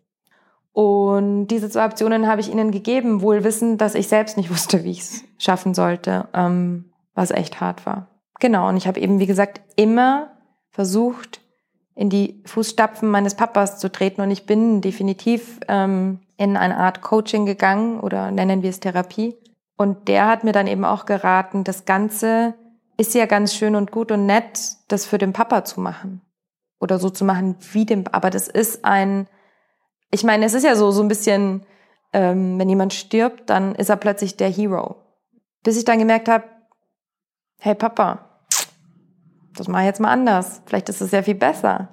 Und 0.72 1.48
diese 1.48 1.70
zwei 1.70 1.84
Optionen 1.84 2.26
habe 2.26 2.40
ich 2.40 2.50
ihnen 2.50 2.70
gegeben, 2.70 3.22
wohl 3.22 3.44
wissend, 3.44 3.80
dass 3.80 3.94
ich 3.94 4.08
selbst 4.08 4.36
nicht 4.36 4.50
wusste, 4.50 4.82
wie 4.82 4.90
ich 4.90 5.00
es 5.00 5.24
schaffen 5.38 5.72
sollte, 5.72 6.28
ähm, 6.34 6.92
was 7.14 7.30
echt 7.30 7.60
hart 7.60 7.86
war. 7.86 8.08
Genau, 8.40 8.68
und 8.68 8.76
ich 8.76 8.88
habe 8.88 8.98
eben, 8.98 9.20
wie 9.20 9.26
gesagt, 9.26 9.60
immer 9.76 10.30
versucht, 10.70 11.40
in 11.94 12.10
die 12.10 12.42
Fußstapfen 12.46 13.08
meines 13.08 13.34
Papas 13.34 13.78
zu 13.78 13.90
treten. 13.90 14.20
Und 14.20 14.30
ich 14.30 14.46
bin 14.46 14.80
definitiv 14.80 15.60
ähm, 15.68 16.20
in 16.36 16.56
eine 16.56 16.76
Art 16.76 17.02
Coaching 17.02 17.46
gegangen 17.46 18.00
oder 18.00 18.30
nennen 18.30 18.62
wir 18.62 18.70
es 18.70 18.80
Therapie. 18.80 19.36
Und 19.76 20.08
der 20.08 20.26
hat 20.26 20.44
mir 20.44 20.52
dann 20.52 20.66
eben 20.66 20.84
auch 20.84 21.06
geraten, 21.06 21.64
das 21.64 21.84
Ganze 21.84 22.54
ist 22.96 23.14
ja 23.14 23.26
ganz 23.26 23.54
schön 23.54 23.76
und 23.76 23.90
gut 23.90 24.12
und 24.12 24.26
nett, 24.26 24.76
das 24.88 25.06
für 25.06 25.18
den 25.18 25.32
Papa 25.32 25.64
zu 25.64 25.80
machen. 25.80 26.20
Oder 26.80 26.98
so 26.98 27.10
zu 27.10 27.24
machen 27.24 27.56
wie 27.72 27.86
dem, 27.86 28.04
aber 28.12 28.30
das 28.30 28.48
ist 28.48 28.84
ein, 28.84 29.26
ich 30.10 30.24
meine, 30.24 30.44
es 30.44 30.54
ist 30.54 30.64
ja 30.64 30.76
so, 30.76 30.90
so 30.90 31.02
ein 31.02 31.08
bisschen, 31.08 31.64
ähm, 32.12 32.58
wenn 32.58 32.68
jemand 32.68 32.92
stirbt, 32.92 33.48
dann 33.48 33.74
ist 33.74 33.88
er 33.88 33.96
plötzlich 33.96 34.36
der 34.36 34.50
Hero. 34.50 34.96
Bis 35.62 35.76
ich 35.78 35.84
dann 35.84 35.98
gemerkt 35.98 36.28
habe, 36.28 36.44
hey 37.58 37.74
Papa, 37.74 38.29
das 39.60 39.68
mache 39.68 39.82
ich 39.82 39.88
jetzt 39.88 40.00
mal 40.00 40.10
anders. 40.10 40.62
Vielleicht 40.64 40.88
ist 40.88 41.02
es 41.02 41.10
sehr 41.10 41.22
viel 41.22 41.34
besser. 41.34 41.88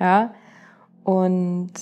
Ja. 0.00 0.34
Und 1.04 1.72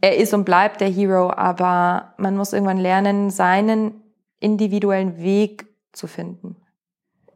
er 0.00 0.16
ist 0.16 0.32
und 0.32 0.44
bleibt 0.44 0.80
der 0.80 0.88
Hero, 0.88 1.32
aber 1.32 2.14
man 2.18 2.36
muss 2.36 2.52
irgendwann 2.52 2.78
lernen, 2.78 3.30
seinen 3.30 4.00
individuellen 4.38 5.18
Weg 5.18 5.66
zu 5.92 6.06
finden. 6.06 6.56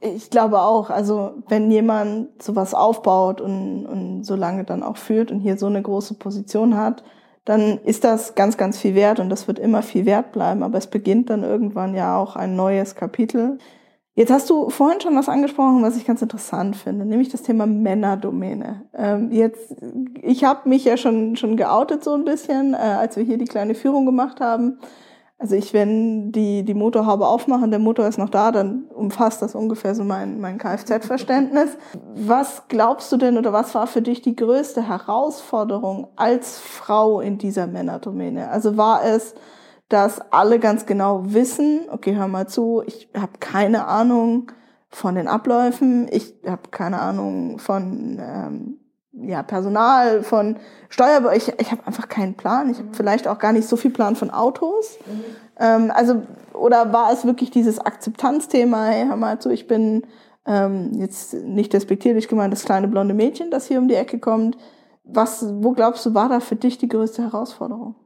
Ich 0.00 0.30
glaube 0.30 0.60
auch, 0.60 0.90
also 0.90 1.42
wenn 1.48 1.72
jemand 1.72 2.40
sowas 2.40 2.72
aufbaut 2.72 3.40
und, 3.40 3.84
und 3.86 4.24
so 4.24 4.36
lange 4.36 4.62
dann 4.62 4.84
auch 4.84 4.96
führt 4.96 5.32
und 5.32 5.40
hier 5.40 5.58
so 5.58 5.66
eine 5.66 5.82
große 5.82 6.14
Position 6.14 6.76
hat, 6.76 7.02
dann 7.44 7.78
ist 7.78 8.04
das 8.04 8.36
ganz, 8.36 8.56
ganz 8.56 8.78
viel 8.78 8.94
wert 8.94 9.18
und 9.18 9.28
das 9.28 9.48
wird 9.48 9.58
immer 9.58 9.82
viel 9.82 10.06
wert 10.06 10.30
bleiben. 10.30 10.62
Aber 10.62 10.78
es 10.78 10.86
beginnt 10.86 11.30
dann 11.30 11.42
irgendwann 11.42 11.94
ja 11.96 12.16
auch 12.16 12.36
ein 12.36 12.54
neues 12.54 12.94
Kapitel. 12.94 13.58
Jetzt 14.14 14.30
hast 14.30 14.50
du 14.50 14.68
vorhin 14.68 15.00
schon 15.00 15.16
was 15.16 15.30
angesprochen, 15.30 15.82
was 15.82 15.96
ich 15.96 16.04
ganz 16.04 16.20
interessant 16.20 16.76
finde, 16.76 17.06
nämlich 17.06 17.30
das 17.30 17.42
Thema 17.42 17.66
Männerdomäne. 17.66 18.82
Ähm, 18.94 19.32
jetzt, 19.32 19.74
ich 20.20 20.44
habe 20.44 20.68
mich 20.68 20.84
ja 20.84 20.98
schon 20.98 21.36
schon 21.36 21.56
geoutet 21.56 22.04
so 22.04 22.12
ein 22.12 22.26
bisschen, 22.26 22.74
äh, 22.74 22.76
als 22.76 23.16
wir 23.16 23.24
hier 23.24 23.38
die 23.38 23.46
kleine 23.46 23.74
Führung 23.74 24.04
gemacht 24.04 24.40
haben. 24.40 24.78
Also 25.38 25.56
ich, 25.56 25.72
wenn 25.72 26.30
die 26.30 26.62
die 26.62 26.74
Motorhaube 26.74 27.26
aufmachen, 27.26 27.70
der 27.70 27.80
Motor 27.80 28.06
ist 28.06 28.18
noch 28.18 28.28
da, 28.28 28.52
dann 28.52 28.84
umfasst 28.94 29.40
das 29.40 29.54
ungefähr 29.54 29.94
so 29.94 30.04
mein 30.04 30.40
mein 30.40 30.58
Kfz-Verständnis. 30.58 31.70
Was 32.14 32.64
glaubst 32.68 33.10
du 33.12 33.16
denn 33.16 33.38
oder 33.38 33.54
was 33.54 33.74
war 33.74 33.86
für 33.86 34.02
dich 34.02 34.20
die 34.20 34.36
größte 34.36 34.86
Herausforderung 34.86 36.08
als 36.16 36.58
Frau 36.58 37.20
in 37.20 37.38
dieser 37.38 37.66
Männerdomäne? 37.66 38.50
Also 38.50 38.76
war 38.76 39.04
es 39.06 39.34
dass 39.92 40.20
alle 40.32 40.58
ganz 40.58 40.86
genau 40.86 41.22
wissen, 41.24 41.82
okay, 41.90 42.16
hör 42.16 42.28
mal 42.28 42.48
zu, 42.48 42.82
ich 42.86 43.08
habe 43.14 43.32
keine 43.40 43.86
Ahnung 43.86 44.50
von 44.88 45.14
den 45.14 45.28
Abläufen, 45.28 46.08
ich 46.10 46.34
habe 46.46 46.70
keine 46.70 47.00
Ahnung 47.00 47.58
von 47.58 48.18
ähm, 48.20 48.78
ja, 49.12 49.42
Personal, 49.42 50.22
von 50.22 50.56
Steuer, 50.88 51.32
ich, 51.34 51.52
ich 51.58 51.70
habe 51.70 51.86
einfach 51.86 52.08
keinen 52.08 52.34
Plan. 52.34 52.70
Ich 52.70 52.78
habe 52.78 52.88
mhm. 52.88 52.94
vielleicht 52.94 53.28
auch 53.28 53.38
gar 53.38 53.52
nicht 53.52 53.68
so 53.68 53.76
viel 53.76 53.90
Plan 53.90 54.16
von 54.16 54.30
Autos. 54.30 54.98
Mhm. 55.06 55.24
Ähm, 55.58 55.92
also, 55.94 56.22
oder 56.54 56.92
war 56.92 57.12
es 57.12 57.24
wirklich 57.24 57.50
dieses 57.50 57.78
Akzeptanzthema, 57.78 58.86
hey, 58.86 59.06
hör 59.06 59.16
mal 59.16 59.38
zu, 59.38 59.50
ich 59.50 59.66
bin 59.66 60.06
ähm, 60.46 60.92
jetzt 60.94 61.34
nicht 61.34 61.72
despektierlich 61.72 62.28
gemeint, 62.28 62.52
das 62.52 62.64
kleine 62.64 62.88
blonde 62.88 63.14
Mädchen, 63.14 63.50
das 63.50 63.66
hier 63.66 63.78
um 63.78 63.88
die 63.88 63.94
Ecke 63.94 64.18
kommt. 64.18 64.56
Was, 65.04 65.44
wo 65.62 65.72
glaubst 65.72 66.06
du, 66.06 66.14
war 66.14 66.28
da 66.28 66.40
für 66.40 66.56
dich 66.56 66.78
die 66.78 66.88
größte 66.88 67.22
Herausforderung? 67.22 67.96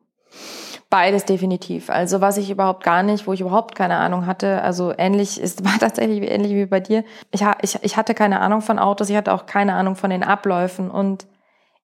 Beides 0.89 1.25
definitiv. 1.25 1.91
Also 1.91 2.21
was 2.21 2.37
ich 2.37 2.49
überhaupt 2.49 2.85
gar 2.85 3.03
nicht, 3.03 3.27
wo 3.27 3.33
ich 3.33 3.41
überhaupt 3.41 3.75
keine 3.75 3.97
Ahnung 3.97 4.25
hatte, 4.27 4.63
also 4.63 4.93
ähnlich 4.97 5.41
ist, 5.41 5.65
war 5.71 5.79
tatsächlich 5.79 6.31
ähnlich 6.31 6.53
wie 6.53 6.67
bei 6.67 6.81
dir. 6.81 7.05
Ich, 7.33 7.43
ich, 7.63 7.79
ich 7.83 7.97
hatte 7.97 8.15
keine 8.15 8.41
Ahnung 8.41 8.61
von 8.61 8.79
Autos, 8.79 9.11
ich 9.11 9.17
hatte 9.17 9.33
auch 9.33 9.47
keine 9.47 9.75
Ahnung 9.75 9.97
von 9.97 10.11
den 10.11 10.23
Abläufen 10.23 10.91
und 10.91 11.27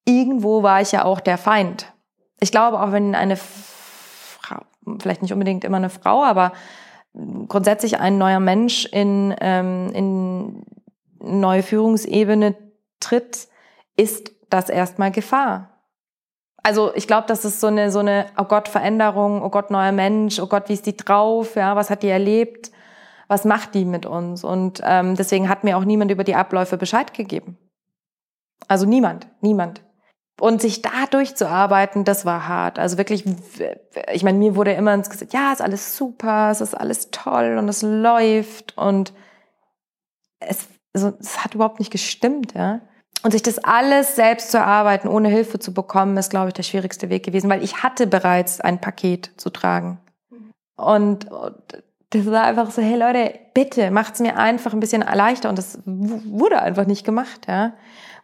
irgendwo 0.04 0.62
war 0.62 0.80
ich 0.80 0.92
ja 0.92 1.04
auch 1.04 1.20
der 1.20 1.38
Feind. 1.38 1.92
Ich 2.40 2.52
glaube, 2.52 2.80
auch 2.80 2.92
wenn 2.92 3.14
eine 3.14 3.36
Frau, 3.36 4.60
vielleicht 5.00 5.22
nicht 5.22 5.32
unbedingt 5.32 5.64
immer 5.64 5.76
eine 5.76 5.90
Frau, 5.90 6.22
aber 6.24 6.52
grundsätzlich 7.48 7.98
ein 7.98 8.18
neuer 8.18 8.40
Mensch 8.40 8.86
in, 8.86 9.34
ähm, 9.40 9.90
in 9.94 10.64
neue 11.18 11.62
Führungsebene 11.62 12.56
tritt, 13.00 13.48
ist 13.96 14.32
das 14.48 14.68
erstmal 14.70 15.10
Gefahr. 15.10 15.71
Also 16.62 16.94
ich 16.94 17.07
glaube, 17.07 17.27
das 17.27 17.44
ist 17.44 17.61
so 17.61 17.66
eine, 17.66 17.90
so 17.90 17.98
eine, 17.98 18.27
oh 18.37 18.44
Gott, 18.44 18.68
Veränderung, 18.68 19.42
oh 19.42 19.51
Gott, 19.51 19.70
neuer 19.70 19.92
Mensch, 19.92 20.38
oh 20.38 20.46
Gott, 20.46 20.68
wie 20.68 20.75
ist 20.75 20.87
die 20.87 20.96
drauf, 20.96 21.57
ja, 21.57 21.75
was 21.75 21.90
hat 21.90 22.03
die 22.03 22.09
erlebt, 22.09 22.70
was 23.27 23.44
macht 23.44 23.75
die 23.75 23.85
mit 23.85 24.07
uns? 24.07 24.44
Und 24.44 24.81
ähm, 24.85 25.16
deswegen 25.16 25.48
hat 25.48 25.64
mir 25.64 25.77
auch 25.77 25.85
niemand 25.85 26.11
über 26.11 26.25
die 26.25 26.37
Abläufe 26.37 26.77
Bescheid 26.77 27.14
gegeben. 27.14 27.59
Also 28.68 28.87
niemand, 28.87 29.27
niemand. 29.40 29.83
Und 30.40 30.61
sich 30.61 30.83
da 30.83 31.07
durchzuarbeiten, 31.11 32.05
das 32.05 32.25
war 32.25 32.48
hart. 32.48 32.79
Also 32.79 32.96
wirklich, 32.96 33.25
ich 34.12 34.22
meine, 34.22 34.38
mir 34.38 34.57
wurde 34.57 34.72
immer 34.72 34.96
gesagt, 34.96 35.33
ja, 35.33 35.53
ist 35.53 35.62
alles 35.62 35.96
super, 35.96 36.51
es 36.51 36.61
ist 36.61 36.75
alles 36.75 37.11
toll 37.11 37.57
und 37.59 37.68
es 37.68 37.83
läuft 37.83 38.77
und 38.79 39.12
es, 40.40 40.68
also, 40.94 41.12
es 41.20 41.44
hat 41.44 41.55
überhaupt 41.55 41.79
nicht 41.79 41.92
gestimmt, 41.92 42.55
ja. 42.55 42.81
Und 43.24 43.30
sich 43.30 43.42
das 43.42 43.58
alles 43.58 44.16
selbst 44.16 44.50
zu 44.50 44.58
erarbeiten, 44.58 45.08
ohne 45.08 45.28
Hilfe 45.28 45.58
zu 45.58 45.72
bekommen, 45.72 46.16
ist, 46.16 46.30
glaube 46.30 46.48
ich, 46.48 46.54
der 46.54 46.64
schwierigste 46.64 47.08
Weg 47.08 47.24
gewesen, 47.24 47.48
weil 47.48 47.62
ich 47.62 47.82
hatte 47.82 48.06
bereits 48.06 48.61
ein 48.61 48.80
Paket 48.80 49.30
zu 49.37 49.50
tragen. 49.50 50.00
Und, 50.76 51.26
das 52.11 52.26
war 52.26 52.42
einfach 52.42 52.70
so, 52.70 52.82
hey 52.82 52.96
Leute, 52.96 53.38
bitte 53.54 53.90
macht's 53.90 54.20
mir 54.20 54.37
einfach 54.37 54.74
ein 54.74 54.80
bisschen 54.80 55.00
leichter. 55.00 55.48
Und 55.48 55.56
das 55.56 55.78
wurde 55.87 56.61
einfach 56.61 56.87
nicht 56.87 57.04
gemacht, 57.04 57.46
ja. 57.48 57.72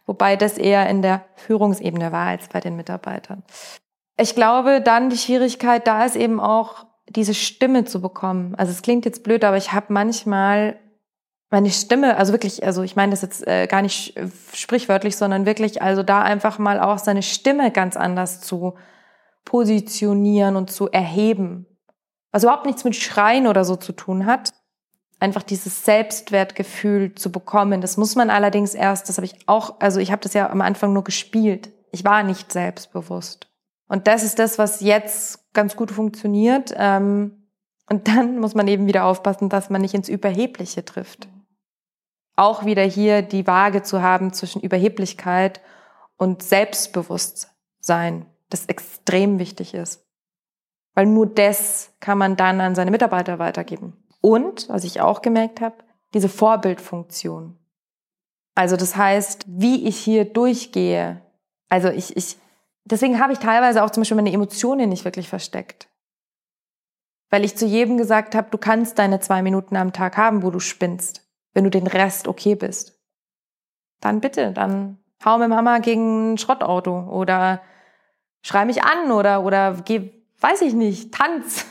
Wobei 0.05 0.35
das 0.35 0.57
eher 0.57 0.87
in 0.89 1.01
der 1.01 1.23
Führungsebene 1.35 2.11
war 2.11 2.27
als 2.27 2.47
bei 2.49 2.59
den 2.59 2.75
Mitarbeitern. 2.75 3.43
Ich 4.17 4.35
glaube, 4.35 4.81
dann 4.81 5.09
die 5.09 5.17
Schwierigkeit 5.17 5.87
da 5.87 6.05
ist 6.05 6.15
eben 6.15 6.39
auch, 6.39 6.85
diese 7.07 7.33
Stimme 7.33 7.85
zu 7.85 8.01
bekommen. 8.01 8.53
Also 8.55 8.71
es 8.71 8.83
klingt 8.83 9.05
jetzt 9.05 9.23
blöd, 9.23 9.43
aber 9.43 9.57
ich 9.57 9.73
habe 9.73 9.87
manchmal 9.89 10.77
meine 11.49 11.71
Stimme, 11.71 12.17
also 12.17 12.31
wirklich, 12.31 12.63
also 12.63 12.83
ich 12.83 12.95
meine 12.95 13.11
das 13.11 13.21
jetzt 13.21 13.47
äh, 13.47 13.65
gar 13.67 13.81
nicht 13.81 14.13
sprichwörtlich, 14.53 15.17
sondern 15.17 15.45
wirklich, 15.45 15.81
also 15.81 16.03
da 16.03 16.21
einfach 16.21 16.59
mal 16.59 16.79
auch 16.79 16.99
seine 16.99 17.23
Stimme 17.23 17.71
ganz 17.71 17.97
anders 17.97 18.41
zu 18.41 18.75
positionieren 19.45 20.55
und 20.55 20.69
zu 20.69 20.89
erheben. 20.91 21.65
Was 22.31 22.43
überhaupt 22.43 22.67
nichts 22.67 22.83
mit 22.83 22.95
Schreien 22.95 23.47
oder 23.47 23.65
so 23.65 23.75
zu 23.75 23.93
tun 23.93 24.27
hat. 24.27 24.53
Einfach 25.19 25.41
dieses 25.41 25.83
Selbstwertgefühl 25.83 27.15
zu 27.15 27.31
bekommen. 27.31 27.81
Das 27.81 27.97
muss 27.97 28.15
man 28.15 28.29
allerdings 28.29 28.75
erst, 28.75 29.09
das 29.09 29.17
habe 29.17 29.25
ich 29.25 29.35
auch, 29.47 29.79
also 29.79 29.99
ich 29.99 30.11
habe 30.11 30.21
das 30.21 30.33
ja 30.33 30.49
am 30.49 30.61
Anfang 30.61 30.93
nur 30.93 31.03
gespielt. 31.03 31.71
Ich 31.91 32.05
war 32.05 32.21
nicht 32.21 32.51
selbstbewusst. 32.51 33.47
Und 33.87 34.05
das 34.05 34.23
ist 34.23 34.37
das, 34.37 34.59
was 34.59 34.81
jetzt 34.81 35.51
ganz 35.53 35.75
gut 35.75 35.89
funktioniert. 35.91 36.73
Ähm, 36.77 37.49
und 37.89 38.07
dann 38.07 38.37
muss 38.37 38.53
man 38.53 38.67
eben 38.67 38.85
wieder 38.85 39.05
aufpassen, 39.05 39.49
dass 39.49 39.71
man 39.71 39.81
nicht 39.81 39.95
ins 39.95 40.09
Überhebliche 40.09 40.85
trifft 40.85 41.27
auch 42.39 42.65
wieder 42.65 42.83
hier 42.83 43.21
die 43.21 43.45
Waage 43.45 43.83
zu 43.83 44.01
haben 44.01 44.31
zwischen 44.31 44.61
Überheblichkeit 44.61 45.61
und 46.15 46.41
Selbstbewusstsein, 46.41 48.25
das 48.49 48.65
extrem 48.65 49.39
wichtig 49.39 49.73
ist. 49.73 50.05
Weil 50.95 51.05
nur 51.05 51.27
das 51.27 51.91
kann 51.99 52.17
man 52.17 52.37
dann 52.37 52.61
an 52.61 52.75
seine 52.75 52.91
Mitarbeiter 52.91 53.39
weitergeben. 53.39 53.93
Und, 54.21 54.69
was 54.69 54.85
ich 54.85 55.01
auch 55.01 55.21
gemerkt 55.21 55.61
habe, 55.61 55.75
diese 56.13 56.29
Vorbildfunktion. 56.29 57.57
Also 58.55 58.75
das 58.75 58.95
heißt, 58.95 59.45
wie 59.47 59.87
ich 59.87 59.97
hier 59.97 60.25
durchgehe. 60.25 61.21
Also 61.69 61.89
ich, 61.89 62.17
ich, 62.17 62.37
deswegen 62.85 63.19
habe 63.19 63.33
ich 63.33 63.39
teilweise 63.39 63.83
auch 63.83 63.89
zum 63.89 64.01
Beispiel 64.01 64.15
meine 64.15 64.33
Emotionen 64.33 64.89
nicht 64.89 65.05
wirklich 65.05 65.29
versteckt. 65.29 65.89
Weil 67.29 67.45
ich 67.45 67.55
zu 67.55 67.65
jedem 67.65 67.97
gesagt 67.97 68.33
habe, 68.33 68.49
du 68.49 68.57
kannst 68.57 68.97
deine 68.97 69.19
zwei 69.19 69.41
Minuten 69.41 69.75
am 69.75 69.93
Tag 69.93 70.17
haben, 70.17 70.41
wo 70.41 70.51
du 70.51 70.59
spinnst 70.59 71.28
wenn 71.53 71.63
du 71.63 71.69
den 71.69 71.87
Rest 71.87 72.27
okay 72.27 72.55
bist. 72.55 72.99
Dann 74.01 74.21
bitte, 74.21 74.53
dann 74.53 74.97
hau 75.23 75.37
mit 75.37 75.47
dem 75.47 75.55
Hammer 75.55 75.79
gegen 75.79 76.33
ein 76.33 76.37
Schrottauto 76.37 77.09
oder 77.09 77.61
schrei 78.41 78.65
mich 78.65 78.83
an 78.83 79.11
oder, 79.11 79.43
oder 79.43 79.75
geh, 79.83 80.11
weiß 80.39 80.61
ich 80.61 80.73
nicht, 80.73 81.13
tanz. 81.13 81.65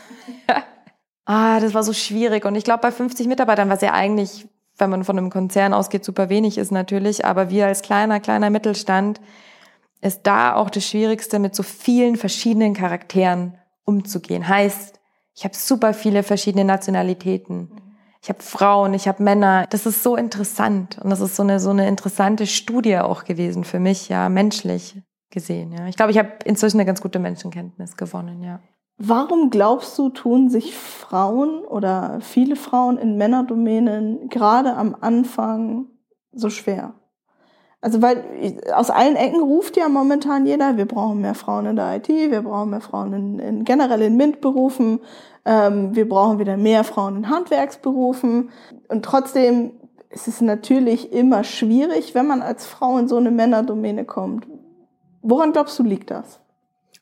ah, 1.25 1.61
das 1.61 1.75
war 1.75 1.83
so 1.83 1.93
schwierig. 1.93 2.45
Und 2.45 2.55
ich 2.55 2.65
glaube, 2.65 2.83
bei 2.83 2.93
50 2.93 3.27
Mitarbeitern, 3.27 3.71
was 3.71 3.81
ja 3.81 3.93
eigentlich, 3.93 4.49
wenn 4.77 4.91
man 4.91 5.05
von 5.05 5.19
einem 5.19 5.31
Konzern 5.31 5.73
ausgeht, 5.73 6.05
super 6.05 6.29
wenig 6.29 6.59
ist 6.59 6.71
natürlich, 6.71 7.25
aber 7.25 7.51
wir 7.51 7.67
als 7.67 7.83
kleiner, 7.83 8.21
kleiner 8.21 8.51
Mittelstand, 8.51 9.21
ist 10.01 10.23
da 10.25 10.55
auch 10.55 10.71
das 10.71 10.87
Schwierigste, 10.87 11.39
mit 11.39 11.55
so 11.55 11.63
vielen 11.63 12.17
verschiedenen 12.17 12.75
Charakteren 12.75 13.59
umzugehen. 13.85 14.47
Heißt, 14.47 15.01
ich 15.35 15.45
habe 15.45 15.57
super 15.57 15.95
viele 15.95 16.23
verschiedene 16.23 16.65
Nationalitäten 16.65 17.71
ich 18.23 18.29
habe 18.29 18.43
Frauen, 18.43 18.95
ich 18.95 19.07
habe 19.07 19.23
Männer. 19.23 19.67
Das 19.71 19.87
ist 19.87 20.03
so 20.03 20.17
interessant 20.17 20.99
und 21.03 21.11
das 21.11 21.21
ist 21.21 21.37
so 21.37 21.43
eine 21.43 21.61
so 21.61 21.71
eine 21.71 21.87
interessante 21.89 22.47
Studie 22.47 22.99
auch 22.99 23.25
gewesen 23.25 23.65
für 23.65 23.79
mich, 23.79 24.09
ja, 24.09 24.29
menschlich 24.29 25.01
gesehen. 25.31 25.73
Ja, 25.73 25.87
ich 25.87 25.97
glaube, 25.97 26.11
ich 26.11 26.19
habe 26.19 26.31
inzwischen 26.45 26.79
eine 26.79 26.87
ganz 26.87 27.01
gute 27.01 27.19
Menschenkenntnis 27.19 27.97
gewonnen. 27.97 28.43
Ja. 28.43 28.61
Warum 28.97 29.51
glaubst 29.51 29.97
du, 29.99 30.09
tun 30.09 30.51
sich 30.51 30.77
Frauen 30.77 31.65
oder 31.65 32.19
viele 32.21 32.57
Frauen 32.57 32.99
in 32.99 33.17
Männerdomänen 33.17 34.29
gerade 34.29 34.75
am 34.75 34.97
Anfang 35.01 35.87
so 36.33 36.51
schwer? 36.51 36.95
Also 37.81 38.03
weil 38.03 38.25
aus 38.75 38.91
allen 38.91 39.15
Ecken 39.15 39.41
ruft 39.41 39.77
ja 39.77 39.89
momentan 39.89 40.47
jeder, 40.47 40.77
wir 40.77 40.87
brauchen 40.87 41.21
mehr 41.21 41.37
Frauen 41.37 41.67
in 41.67 41.77
der 41.77 41.97
IT, 41.97 42.09
wir 42.09 42.43
brauchen 42.43 42.71
mehr 42.71 42.81
Frauen 42.81 43.13
in, 43.13 43.39
in 43.39 43.65
generell 43.65 44.03
in 44.03 44.17
MINT-Berufen, 44.17 44.99
ähm, 45.49 45.97
wir 45.97 46.09
brauchen 46.09 46.39
wieder 46.39 46.57
mehr 46.57 46.85
Frauen 46.85 47.17
in 47.17 47.31
Handwerksberufen. 47.31 48.51
Und 48.89 49.05
trotzdem 49.05 49.73
ist 50.11 50.29
es 50.29 50.41
natürlich 50.41 51.13
immer 51.13 51.43
schwierig, 51.45 52.15
wenn 52.15 52.27
man 52.27 52.43
als 52.43 52.67
Frau 52.67 52.99
in 52.99 53.09
so 53.09 53.17
eine 53.17 53.31
Männerdomäne 53.31 54.05
kommt. 54.05 54.47
Woran 55.23 55.53
glaubst 55.53 55.79
du, 55.79 55.83
liegt 55.83 56.11
das? 56.11 56.41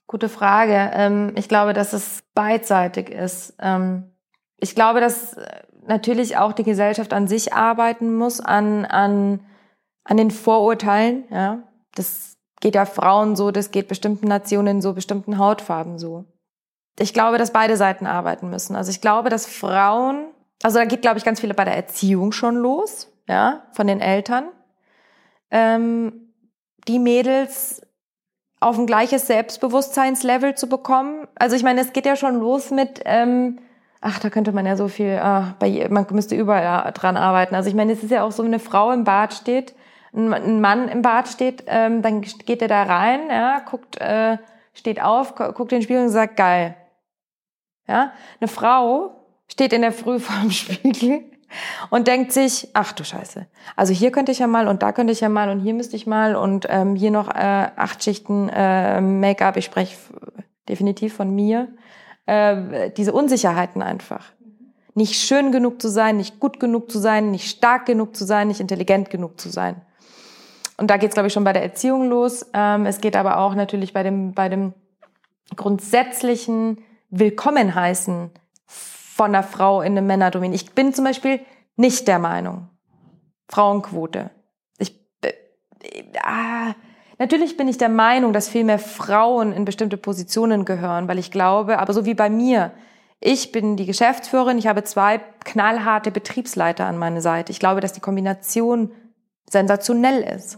Gute 0.06 0.28
Frage. 0.28 0.90
Ähm, 0.94 1.32
ich 1.34 1.48
glaube, 1.48 1.72
dass 1.72 1.92
es 1.92 2.22
beidseitig 2.34 3.10
ist. 3.10 3.54
Ähm, 3.60 4.04
ich 4.58 4.74
glaube, 4.74 5.00
dass 5.00 5.36
natürlich 5.86 6.36
auch 6.36 6.52
die 6.52 6.62
Gesellschaft 6.62 7.12
an 7.12 7.28
sich 7.28 7.52
arbeiten 7.52 8.16
muss, 8.16 8.40
an, 8.40 8.84
an 8.84 9.40
an 10.06 10.16
den 10.16 10.30
Vorurteilen, 10.30 11.24
ja. 11.30 11.62
Das 11.94 12.36
geht 12.60 12.74
ja 12.74 12.84
Frauen 12.84 13.36
so, 13.36 13.50
das 13.50 13.70
geht 13.70 13.88
bestimmten 13.88 14.28
Nationen 14.28 14.80
so, 14.80 14.92
bestimmten 14.92 15.38
Hautfarben 15.38 15.98
so. 15.98 16.24
Ich 16.98 17.12
glaube, 17.12 17.38
dass 17.38 17.52
beide 17.52 17.76
Seiten 17.76 18.06
arbeiten 18.06 18.48
müssen. 18.50 18.74
Also 18.74 18.90
ich 18.90 19.00
glaube, 19.00 19.28
dass 19.28 19.46
Frauen, 19.46 20.26
also 20.62 20.78
da 20.78 20.84
geht, 20.84 21.02
glaube 21.02 21.18
ich, 21.18 21.24
ganz 21.24 21.40
viele 21.40 21.54
bei 21.54 21.64
der 21.64 21.76
Erziehung 21.76 22.32
schon 22.32 22.56
los, 22.56 23.12
ja, 23.28 23.66
von 23.72 23.86
den 23.86 24.00
Eltern. 24.00 24.48
Ähm, 25.50 26.32
die 26.88 26.98
Mädels 26.98 27.82
auf 28.60 28.78
ein 28.78 28.86
gleiches 28.86 29.26
Selbstbewusstseinslevel 29.26 30.54
zu 30.54 30.68
bekommen. 30.68 31.28
Also 31.34 31.56
ich 31.56 31.62
meine, 31.62 31.80
es 31.80 31.92
geht 31.92 32.06
ja 32.06 32.16
schon 32.16 32.40
los 32.40 32.70
mit, 32.70 33.02
ähm, 33.04 33.58
ach, 34.00 34.18
da 34.18 34.30
könnte 34.30 34.52
man 34.52 34.64
ja 34.64 34.76
so 34.76 34.88
viel, 34.88 35.18
ah, 35.22 35.54
bei, 35.58 35.86
man 35.90 36.06
müsste 36.10 36.34
überall 36.34 36.90
dran 36.92 37.16
arbeiten. 37.16 37.54
Also 37.54 37.68
ich 37.68 37.74
meine, 37.74 37.92
es 37.92 38.02
ist 38.02 38.10
ja 38.10 38.22
auch 38.22 38.32
so, 38.32 38.42
wenn 38.42 38.50
eine 38.50 38.58
Frau 38.58 38.90
im 38.92 39.04
Bad 39.04 39.34
steht, 39.34 39.74
ein 40.14 40.60
Mann 40.60 40.88
im 40.88 41.02
Bad 41.02 41.28
steht, 41.28 41.64
ähm, 41.66 42.00
dann 42.00 42.22
geht 42.22 42.62
er 42.62 42.68
da 42.68 42.84
rein, 42.84 43.28
ja, 43.28 43.60
guckt, 43.60 44.00
äh, 44.00 44.38
steht 44.72 45.02
auf, 45.02 45.34
guckt 45.34 45.72
in 45.72 45.78
den 45.78 45.82
Spiegel 45.82 46.04
und 46.04 46.08
sagt, 46.08 46.36
geil. 46.36 46.74
Ja, 47.88 48.12
eine 48.40 48.48
Frau 48.48 49.26
steht 49.48 49.72
in 49.72 49.82
der 49.82 49.92
Früh 49.92 50.18
vorm 50.20 50.50
Spiegel 50.50 51.24
und 51.90 52.08
denkt 52.08 52.32
sich, 52.32 52.68
ach 52.74 52.92
du 52.92 53.04
Scheiße, 53.04 53.46
also 53.76 53.92
hier 53.92 54.10
könnte 54.10 54.32
ich 54.32 54.40
ja 54.40 54.46
mal 54.46 54.68
und 54.68 54.82
da 54.82 54.92
könnte 54.92 55.12
ich 55.12 55.20
ja 55.20 55.28
mal 55.28 55.48
und 55.50 55.60
hier 55.60 55.74
müsste 55.74 55.96
ich 55.96 56.06
mal 56.06 56.34
und 56.34 56.66
ähm, 56.68 56.96
hier 56.96 57.10
noch 57.10 57.28
äh, 57.28 57.68
acht 57.76 58.02
Schichten 58.02 58.48
äh, 58.48 59.00
Make-up, 59.00 59.56
ich 59.56 59.64
spreche 59.64 59.96
definitiv 60.68 61.14
von 61.14 61.34
mir, 61.34 61.68
äh, 62.26 62.90
diese 62.90 63.12
Unsicherheiten 63.12 63.82
einfach. 63.82 64.32
Nicht 64.94 65.14
schön 65.14 65.52
genug 65.52 65.80
zu 65.80 65.88
sein, 65.88 66.16
nicht 66.16 66.40
gut 66.40 66.58
genug 66.58 66.90
zu 66.90 66.98
sein, 66.98 67.30
nicht 67.30 67.48
stark 67.48 67.86
genug 67.86 68.16
zu 68.16 68.24
sein, 68.24 68.48
nicht 68.48 68.60
intelligent 68.60 69.10
genug 69.10 69.38
zu 69.38 69.50
sein. 69.50 69.82
Und 70.78 70.90
da 70.90 70.96
geht 70.96 71.10
es, 71.10 71.14
glaube 71.14 71.28
ich, 71.28 71.32
schon 71.32 71.44
bei 71.44 71.52
der 71.52 71.62
Erziehung 71.62 72.08
los. 72.08 72.46
Ähm, 72.52 72.86
es 72.86 73.00
geht 73.00 73.16
aber 73.16 73.38
auch 73.38 73.54
natürlich 73.54 73.92
bei 73.92 74.02
dem, 74.02 74.32
bei 74.32 74.48
dem 74.48 74.74
grundsätzlichen 75.54 76.78
Willkommenheißen 77.10 78.30
von 78.66 79.26
einer 79.26 79.42
Frau 79.42 79.80
in 79.80 79.92
einem 79.92 80.06
Männerdomin. 80.06 80.52
Ich 80.52 80.72
bin 80.72 80.92
zum 80.92 81.04
Beispiel 81.04 81.40
nicht 81.76 82.08
der 82.08 82.18
Meinung, 82.18 82.68
Frauenquote. 83.48 84.30
Ich, 84.78 84.98
äh, 85.22 85.32
ah, 86.22 86.74
natürlich 87.18 87.56
bin 87.56 87.68
ich 87.68 87.78
der 87.78 87.88
Meinung, 87.88 88.32
dass 88.32 88.48
viel 88.48 88.64
mehr 88.64 88.78
Frauen 88.78 89.52
in 89.52 89.64
bestimmte 89.64 89.96
Positionen 89.96 90.64
gehören, 90.64 91.08
weil 91.08 91.18
ich 91.18 91.30
glaube, 91.30 91.78
aber 91.78 91.92
so 91.92 92.04
wie 92.04 92.14
bei 92.14 92.28
mir, 92.28 92.72
ich 93.20 93.52
bin 93.52 93.76
die 93.76 93.86
Geschäftsführerin, 93.86 94.58
ich 94.58 94.66
habe 94.66 94.84
zwei 94.84 95.18
knallharte 95.44 96.10
Betriebsleiter 96.10 96.86
an 96.86 96.98
meiner 96.98 97.20
Seite. 97.20 97.52
Ich 97.52 97.60
glaube, 97.60 97.80
dass 97.80 97.92
die 97.92 98.00
Kombination 98.00 98.92
sensationell 99.48 100.22
ist. 100.22 100.56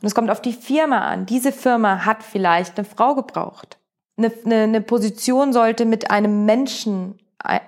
Und 0.00 0.06
es 0.06 0.14
kommt 0.14 0.30
auf 0.30 0.42
die 0.42 0.52
Firma 0.52 1.00
an. 1.08 1.26
Diese 1.26 1.52
Firma 1.52 2.04
hat 2.04 2.22
vielleicht 2.22 2.78
eine 2.78 2.84
Frau 2.84 3.14
gebraucht. 3.14 3.77
Eine, 4.18 4.32
eine, 4.44 4.62
eine 4.64 4.80
Position 4.80 5.52
sollte 5.52 5.84
mit 5.84 6.10
einem 6.10 6.44
Menschen 6.44 7.18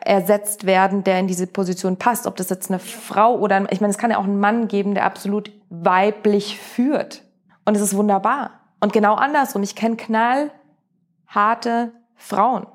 ersetzt 0.04 0.66
werden, 0.66 1.04
der 1.04 1.20
in 1.20 1.28
diese 1.28 1.46
Position 1.46 1.96
passt. 1.96 2.26
Ob 2.26 2.36
das 2.36 2.50
jetzt 2.50 2.70
eine 2.70 2.80
Frau 2.80 3.38
oder, 3.38 3.72
ich 3.72 3.80
meine, 3.80 3.92
es 3.92 3.98
kann 3.98 4.10
ja 4.10 4.18
auch 4.18 4.24
einen 4.24 4.40
Mann 4.40 4.68
geben, 4.68 4.94
der 4.94 5.04
absolut 5.04 5.52
weiblich 5.70 6.58
führt. 6.58 7.22
Und 7.64 7.76
es 7.76 7.82
ist 7.82 7.96
wunderbar. 7.96 8.60
Und 8.80 8.92
genau 8.92 9.14
andersrum. 9.14 9.62
Ich 9.62 9.76
kenne 9.76 9.96
knallharte 9.96 11.92
Frauen. 12.16 12.66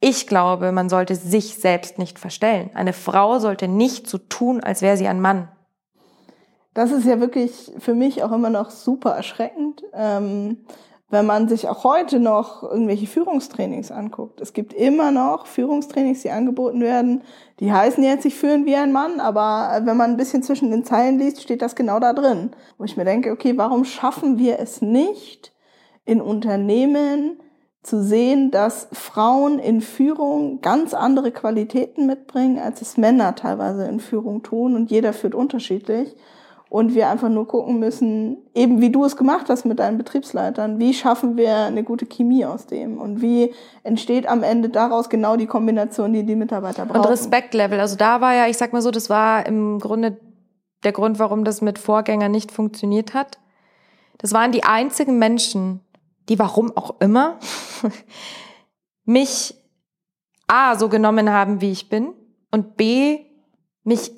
Ich 0.00 0.26
glaube, 0.26 0.72
man 0.72 0.88
sollte 0.88 1.14
sich 1.14 1.56
selbst 1.56 1.98
nicht 1.98 2.18
verstellen. 2.18 2.70
Eine 2.74 2.94
Frau 2.94 3.38
sollte 3.38 3.68
nicht 3.68 4.08
so 4.08 4.18
tun, 4.18 4.60
als 4.62 4.82
wäre 4.82 4.96
sie 4.96 5.06
ein 5.06 5.20
Mann. 5.20 5.48
Das 6.74 6.90
ist 6.90 7.04
ja 7.04 7.20
wirklich 7.20 7.72
für 7.78 7.94
mich 7.94 8.22
auch 8.22 8.32
immer 8.32 8.50
noch 8.50 8.70
super 8.70 9.10
erschreckend, 9.10 9.82
ähm, 9.92 10.58
wenn 11.10 11.26
man 11.26 11.48
sich 11.48 11.68
auch 11.68 11.84
heute 11.84 12.20
noch 12.20 12.62
irgendwelche 12.62 13.06
Führungstrainings 13.06 13.90
anguckt. 13.90 14.40
Es 14.40 14.52
gibt 14.52 14.72
immer 14.72 15.10
noch 15.10 15.46
Führungstrainings, 15.46 16.22
die 16.22 16.30
angeboten 16.30 16.80
werden, 16.80 17.22
die 17.58 17.72
heißen 17.72 18.02
jetzt, 18.02 18.24
ich 18.24 18.36
führen 18.36 18.64
wie 18.64 18.76
ein 18.76 18.92
Mann, 18.92 19.20
aber 19.20 19.82
wenn 19.84 19.96
man 19.96 20.12
ein 20.12 20.16
bisschen 20.16 20.42
zwischen 20.42 20.70
den 20.70 20.84
Zeilen 20.84 21.18
liest, 21.18 21.42
steht 21.42 21.62
das 21.62 21.74
genau 21.74 22.00
da 22.00 22.12
drin. 22.12 22.52
Wo 22.78 22.84
ich 22.84 22.96
mir 22.96 23.04
denke, 23.04 23.32
okay, 23.32 23.58
warum 23.58 23.84
schaffen 23.84 24.38
wir 24.38 24.58
es 24.58 24.80
nicht 24.80 25.52
in 26.04 26.20
Unternehmen, 26.20 27.38
zu 27.82 28.02
sehen, 28.02 28.50
dass 28.50 28.88
Frauen 28.92 29.58
in 29.58 29.80
Führung 29.80 30.60
ganz 30.60 30.92
andere 30.92 31.32
Qualitäten 31.32 32.06
mitbringen, 32.06 32.58
als 32.58 32.82
es 32.82 32.96
Männer 32.96 33.34
teilweise 33.34 33.86
in 33.86 34.00
Führung 34.00 34.42
tun 34.42 34.76
und 34.76 34.90
jeder 34.90 35.12
führt 35.12 35.34
unterschiedlich. 35.34 36.14
Und 36.70 36.94
wir 36.94 37.08
einfach 37.08 37.28
nur 37.28 37.48
gucken 37.48 37.80
müssen, 37.80 38.38
eben 38.54 38.80
wie 38.80 38.90
du 38.90 39.04
es 39.04 39.16
gemacht 39.16 39.46
hast 39.48 39.64
mit 39.64 39.80
deinen 39.80 39.98
Betriebsleitern, 39.98 40.78
wie 40.78 40.94
schaffen 40.94 41.36
wir 41.36 41.56
eine 41.56 41.82
gute 41.82 42.06
Chemie 42.06 42.44
aus 42.44 42.66
dem 42.66 42.98
und 42.98 43.20
wie 43.20 43.52
entsteht 43.82 44.28
am 44.28 44.44
Ende 44.44 44.68
daraus 44.68 45.08
genau 45.08 45.36
die 45.36 45.46
Kombination, 45.46 46.12
die 46.12 46.22
die 46.22 46.36
Mitarbeiter 46.36 46.86
brauchen. 46.86 47.00
Und 47.00 47.08
Respektlevel, 47.08 47.80
also 47.80 47.96
da 47.96 48.20
war 48.20 48.34
ja, 48.34 48.46
ich 48.46 48.56
sag 48.56 48.72
mal 48.72 48.82
so, 48.82 48.92
das 48.92 49.10
war 49.10 49.44
im 49.46 49.80
Grunde 49.80 50.20
der 50.84 50.92
Grund, 50.92 51.18
warum 51.18 51.44
das 51.44 51.60
mit 51.60 51.76
Vorgängern 51.76 52.30
nicht 52.30 52.52
funktioniert 52.52 53.14
hat. 53.14 53.40
Das 54.18 54.32
waren 54.32 54.52
die 54.52 54.62
einzigen 54.62 55.18
Menschen, 55.18 55.80
die 56.28 56.38
warum 56.38 56.76
auch 56.76 57.00
immer 57.00 57.40
mich 59.04 59.56
A 60.46 60.76
so 60.76 60.88
genommen 60.88 61.30
haben, 61.30 61.60
wie 61.60 61.72
ich 61.72 61.88
bin 61.88 62.14
und 62.52 62.76
B 62.76 63.24
mich 63.82 64.12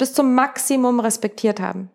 bis 0.00 0.14
zum 0.14 0.34
Maximum 0.34 0.98
respektiert 0.98 1.60
haben. 1.60 1.90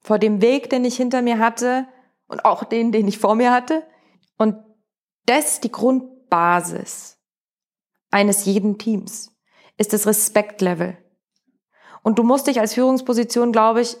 Vor 0.00 0.18
dem 0.18 0.42
Weg, 0.42 0.68
den 0.68 0.84
ich 0.84 0.96
hinter 0.96 1.22
mir 1.22 1.38
hatte 1.38 1.88
und 2.28 2.44
auch 2.44 2.62
den, 2.62 2.92
den 2.92 3.08
ich 3.08 3.18
vor 3.18 3.34
mir 3.34 3.52
hatte. 3.52 3.82
Und 4.36 4.56
das 5.24 5.60
die 5.60 5.72
Grundbasis 5.72 7.16
eines 8.10 8.44
jeden 8.44 8.76
Teams, 8.76 9.34
ist 9.78 9.94
das 9.94 10.06
Respektlevel. 10.06 10.98
Und 12.02 12.18
du 12.18 12.22
musst 12.22 12.48
dich 12.48 12.60
als 12.60 12.74
Führungsposition, 12.74 13.50
glaube 13.50 13.80
ich, 13.80 13.96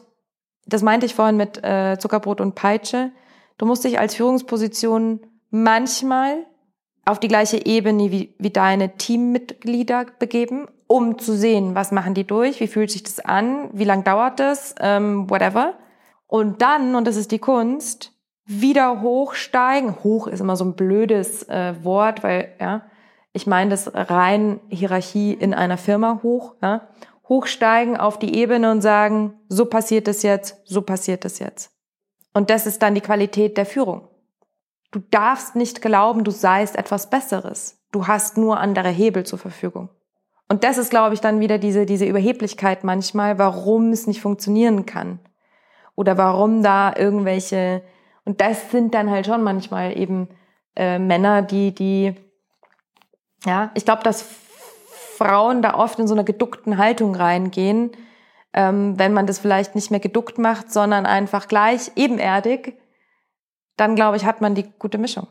das 0.66 0.82
meinte 0.82 1.06
ich 1.06 1.14
vorhin 1.14 1.38
mit 1.38 1.64
äh, 1.64 1.96
Zuckerbrot 1.98 2.42
und 2.42 2.54
Peitsche, 2.54 3.12
du 3.56 3.64
musst 3.64 3.84
dich 3.84 3.98
als 3.98 4.14
Führungsposition 4.14 5.26
manchmal 5.48 6.44
auf 7.06 7.18
die 7.18 7.28
gleiche 7.28 7.64
Ebene 7.64 8.10
wie, 8.10 8.34
wie 8.38 8.50
deine 8.50 8.98
Teammitglieder 8.98 10.04
begeben, 10.18 10.68
um 10.86 11.18
zu 11.18 11.34
sehen, 11.36 11.74
was 11.74 11.92
machen 11.92 12.14
die 12.14 12.26
durch, 12.26 12.60
wie 12.60 12.68
fühlt 12.68 12.90
sich 12.90 13.02
das 13.02 13.20
an, 13.20 13.68
wie 13.72 13.84
lang 13.84 14.04
dauert 14.04 14.38
das, 14.40 14.74
ähm, 14.80 15.28
whatever. 15.28 15.74
Und 16.26 16.62
dann, 16.62 16.94
und 16.94 17.06
das 17.06 17.16
ist 17.16 17.32
die 17.32 17.38
Kunst, 17.38 18.12
wieder 18.44 19.00
hochsteigen. 19.02 19.96
Hoch 20.04 20.26
ist 20.26 20.40
immer 20.40 20.56
so 20.56 20.64
ein 20.64 20.74
blödes 20.74 21.48
äh, 21.48 21.74
Wort, 21.82 22.22
weil 22.22 22.54
ja, 22.60 22.82
ich 23.32 23.46
meine 23.46 23.70
das 23.70 23.90
rein 23.92 24.60
Hierarchie 24.68 25.32
in 25.32 25.52
einer 25.52 25.76
Firma 25.76 26.20
hoch. 26.22 26.54
Ja? 26.62 26.88
Hochsteigen 27.28 27.96
auf 27.96 28.18
die 28.18 28.36
Ebene 28.36 28.70
und 28.70 28.80
sagen, 28.80 29.34
so 29.48 29.66
passiert 29.66 30.06
es 30.08 30.22
jetzt, 30.22 30.60
so 30.64 30.82
passiert 30.82 31.24
es 31.24 31.40
jetzt. 31.40 31.72
Und 32.32 32.50
das 32.50 32.66
ist 32.66 32.82
dann 32.82 32.94
die 32.94 33.00
Qualität 33.00 33.56
der 33.56 33.66
Führung. 33.66 34.08
Du 34.92 35.00
darfst 35.10 35.56
nicht 35.56 35.82
glauben, 35.82 36.22
du 36.22 36.30
seist 36.30 36.76
etwas 36.76 37.10
Besseres. 37.10 37.82
Du 37.90 38.06
hast 38.06 38.36
nur 38.36 38.60
andere 38.60 38.88
Hebel 38.88 39.24
zur 39.24 39.38
Verfügung. 39.38 39.90
Und 40.48 40.64
das 40.64 40.78
ist, 40.78 40.90
glaube 40.90 41.14
ich, 41.14 41.20
dann 41.20 41.40
wieder 41.40 41.58
diese, 41.58 41.86
diese 41.86 42.06
Überheblichkeit 42.06 42.84
manchmal, 42.84 43.38
warum 43.38 43.90
es 43.90 44.06
nicht 44.06 44.20
funktionieren 44.20 44.86
kann. 44.86 45.18
Oder 45.96 46.16
warum 46.18 46.62
da 46.62 46.94
irgendwelche, 46.96 47.82
und 48.24 48.40
das 48.40 48.70
sind 48.70 48.94
dann 48.94 49.10
halt 49.10 49.26
schon 49.26 49.42
manchmal 49.42 49.96
eben 49.98 50.28
äh, 50.76 50.98
Männer, 50.98 51.42
die, 51.42 51.74
die, 51.74 52.14
ja, 53.44 53.70
ich 53.74 53.84
glaube, 53.84 54.02
dass 54.02 54.22
Frauen 55.16 55.62
da 55.62 55.74
oft 55.74 55.98
in 55.98 56.06
so 56.06 56.14
einer 56.14 56.24
geduckten 56.24 56.78
Haltung 56.78 57.16
reingehen, 57.16 57.90
ähm, 58.52 58.98
wenn 58.98 59.12
man 59.12 59.26
das 59.26 59.38
vielleicht 59.38 59.74
nicht 59.74 59.90
mehr 59.90 60.00
geduckt 60.00 60.38
macht, 60.38 60.72
sondern 60.72 61.06
einfach 61.06 61.48
gleich 61.48 61.90
ebenerdig, 61.96 62.78
dann 63.76 63.94
glaube 63.96 64.16
ich, 64.16 64.24
hat 64.24 64.40
man 64.40 64.54
die 64.54 64.66
gute 64.78 64.98
Mischung. 64.98 65.26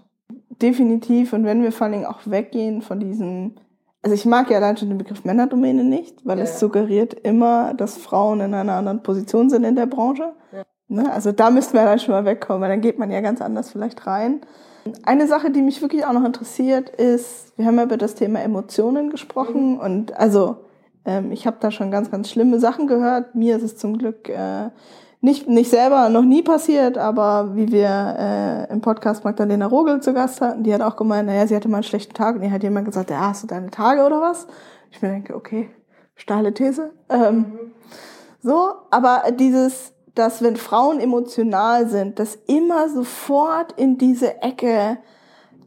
Definitiv. 0.62 1.34
Und 1.34 1.45
wenn 1.45 1.62
wir 1.63 1.71
vor 1.71 1.86
allen 1.86 1.93
Dingen 1.93 2.06
auch 2.06 2.21
weggehen 2.25 2.82
von 2.82 2.99
diesen, 2.99 3.60
also 4.05 4.13
ich 4.13 4.25
mag 4.25 4.51
ja 4.51 4.57
allein 4.57 4.77
schon 4.77 4.89
den 4.89 4.99
Begriff 4.99 5.25
Männerdomäne 5.25 5.83
nicht, 5.83 6.23
weil 6.27 6.37
ja. 6.37 6.43
es 6.43 6.59
suggeriert 6.59 7.15
immer, 7.15 7.73
dass 7.73 7.97
Frauen 7.97 8.39
in 8.39 8.53
einer 8.53 8.73
anderen 8.73 9.01
Position 9.01 9.49
sind 9.49 9.63
in 9.63 9.75
der 9.75 9.87
Branche. 9.87 10.33
Ja. 10.51 10.63
Ne? 10.87 11.11
Also 11.11 11.31
da 11.31 11.49
müssten 11.49 11.73
wir 11.73 11.85
dann 11.85 11.97
schon 11.97 12.13
mal 12.13 12.23
wegkommen, 12.23 12.61
weil 12.61 12.69
dann 12.69 12.81
geht 12.81 12.99
man 12.99 13.09
ja 13.09 13.21
ganz 13.21 13.41
anders 13.41 13.71
vielleicht 13.71 14.05
rein. 14.05 14.41
Eine 15.01 15.25
Sache, 15.25 15.49
die 15.49 15.63
mich 15.63 15.81
wirklich 15.81 16.05
auch 16.05 16.13
noch 16.13 16.23
interessiert, 16.23 16.89
ist, 16.89 17.57
wir 17.57 17.65
haben 17.65 17.77
ja 17.77 17.83
über 17.85 17.97
das 17.97 18.13
Thema 18.13 18.41
Emotionen 18.43 19.09
gesprochen 19.09 19.71
mhm. 19.73 19.79
und 19.79 20.15
also 20.15 20.57
ähm, 21.03 21.31
ich 21.31 21.47
habe 21.47 21.57
da 21.59 21.71
schon 21.71 21.89
ganz, 21.89 22.11
ganz 22.11 22.29
schlimme 22.29 22.59
Sachen 22.59 22.85
gehört. 22.85 23.33
Mir 23.33 23.55
ist 23.55 23.63
es 23.63 23.75
zum 23.75 23.97
Glück 23.97 24.29
äh, 24.29 24.69
nicht, 25.25 25.47
nicht 25.49 25.71
selber 25.71 26.07
noch 26.09 26.21
nie 26.21 26.43
passiert, 26.43 26.99
aber 26.99 27.55
wie 27.55 27.71
wir 27.71 28.15
äh, 28.69 28.71
im 28.71 28.79
Podcast 28.79 29.23
Magdalena 29.23 29.65
Rogel 29.65 29.99
zu 29.99 30.13
Gast 30.13 30.39
hatten, 30.39 30.63
die 30.63 30.71
hat 30.71 30.81
auch 30.81 30.95
gemeint, 30.95 31.25
naja, 31.27 31.47
sie 31.47 31.55
hatte 31.55 31.67
mal 31.67 31.77
einen 31.77 31.83
schlechten 31.83 32.13
Tag 32.13 32.35
und 32.35 32.43
ihr 32.43 32.51
hat 32.51 32.61
jemand 32.61 32.85
gesagt, 32.85 33.09
ja, 33.09 33.21
hast 33.21 33.41
du 33.41 33.47
deine 33.47 33.71
Tage 33.71 34.05
oder 34.05 34.21
was? 34.21 34.45
Ich 34.91 35.01
mir 35.01 35.09
denke, 35.09 35.35
okay, 35.35 35.69
steile 36.15 36.53
These. 36.53 36.93
Ähm. 37.09 37.59
So, 38.39 38.73
aber 38.91 39.23
dieses, 39.31 39.93
dass 40.13 40.43
wenn 40.43 40.57
Frauen 40.57 40.99
emotional 40.99 41.89
sind, 41.89 42.19
dass 42.19 42.35
immer 42.45 42.88
sofort 42.89 43.71
in 43.71 43.97
diese 43.97 44.43
Ecke 44.43 44.99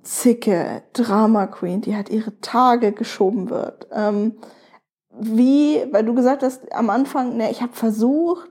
Zicke, 0.05 0.83
Drama 0.93 1.49
Queen, 1.49 1.81
die 1.81 1.97
hat 1.97 2.11
ihre 2.11 2.41
Tage 2.41 2.93
geschoben 2.93 3.51
wird. 3.51 3.89
Ähm, 3.93 4.37
wie, 5.11 5.85
weil 5.91 6.05
du 6.05 6.15
gesagt 6.15 6.45
hast 6.45 6.73
am 6.73 6.91
Anfang, 6.91 7.37
ne, 7.37 7.51
ich 7.51 7.61
habe 7.61 7.73
versucht, 7.73 8.49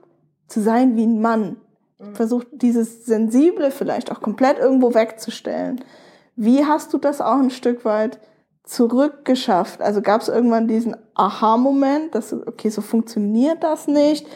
zu 0.47 0.61
sein 0.61 0.95
wie 0.95 1.05
ein 1.05 1.21
Mann. 1.21 1.57
Mhm. 1.99 2.15
Versucht 2.15 2.47
dieses 2.51 3.05
Sensible 3.05 3.71
vielleicht 3.71 4.11
auch 4.11 4.21
komplett 4.21 4.59
irgendwo 4.59 4.93
wegzustellen. 4.93 5.83
Wie 6.35 6.65
hast 6.65 6.93
du 6.93 6.97
das 6.97 7.21
auch 7.21 7.37
ein 7.37 7.49
Stück 7.49 7.85
weit 7.85 8.19
zurückgeschafft? 8.63 9.81
Also 9.81 10.01
gab 10.01 10.21
es 10.21 10.27
irgendwann 10.27 10.67
diesen 10.67 10.95
Aha-Moment, 11.15 12.13
dass 12.13 12.33
okay, 12.33 12.69
so 12.69 12.81
funktioniert 12.81 13.63
das 13.63 13.87
nicht? 13.87 14.27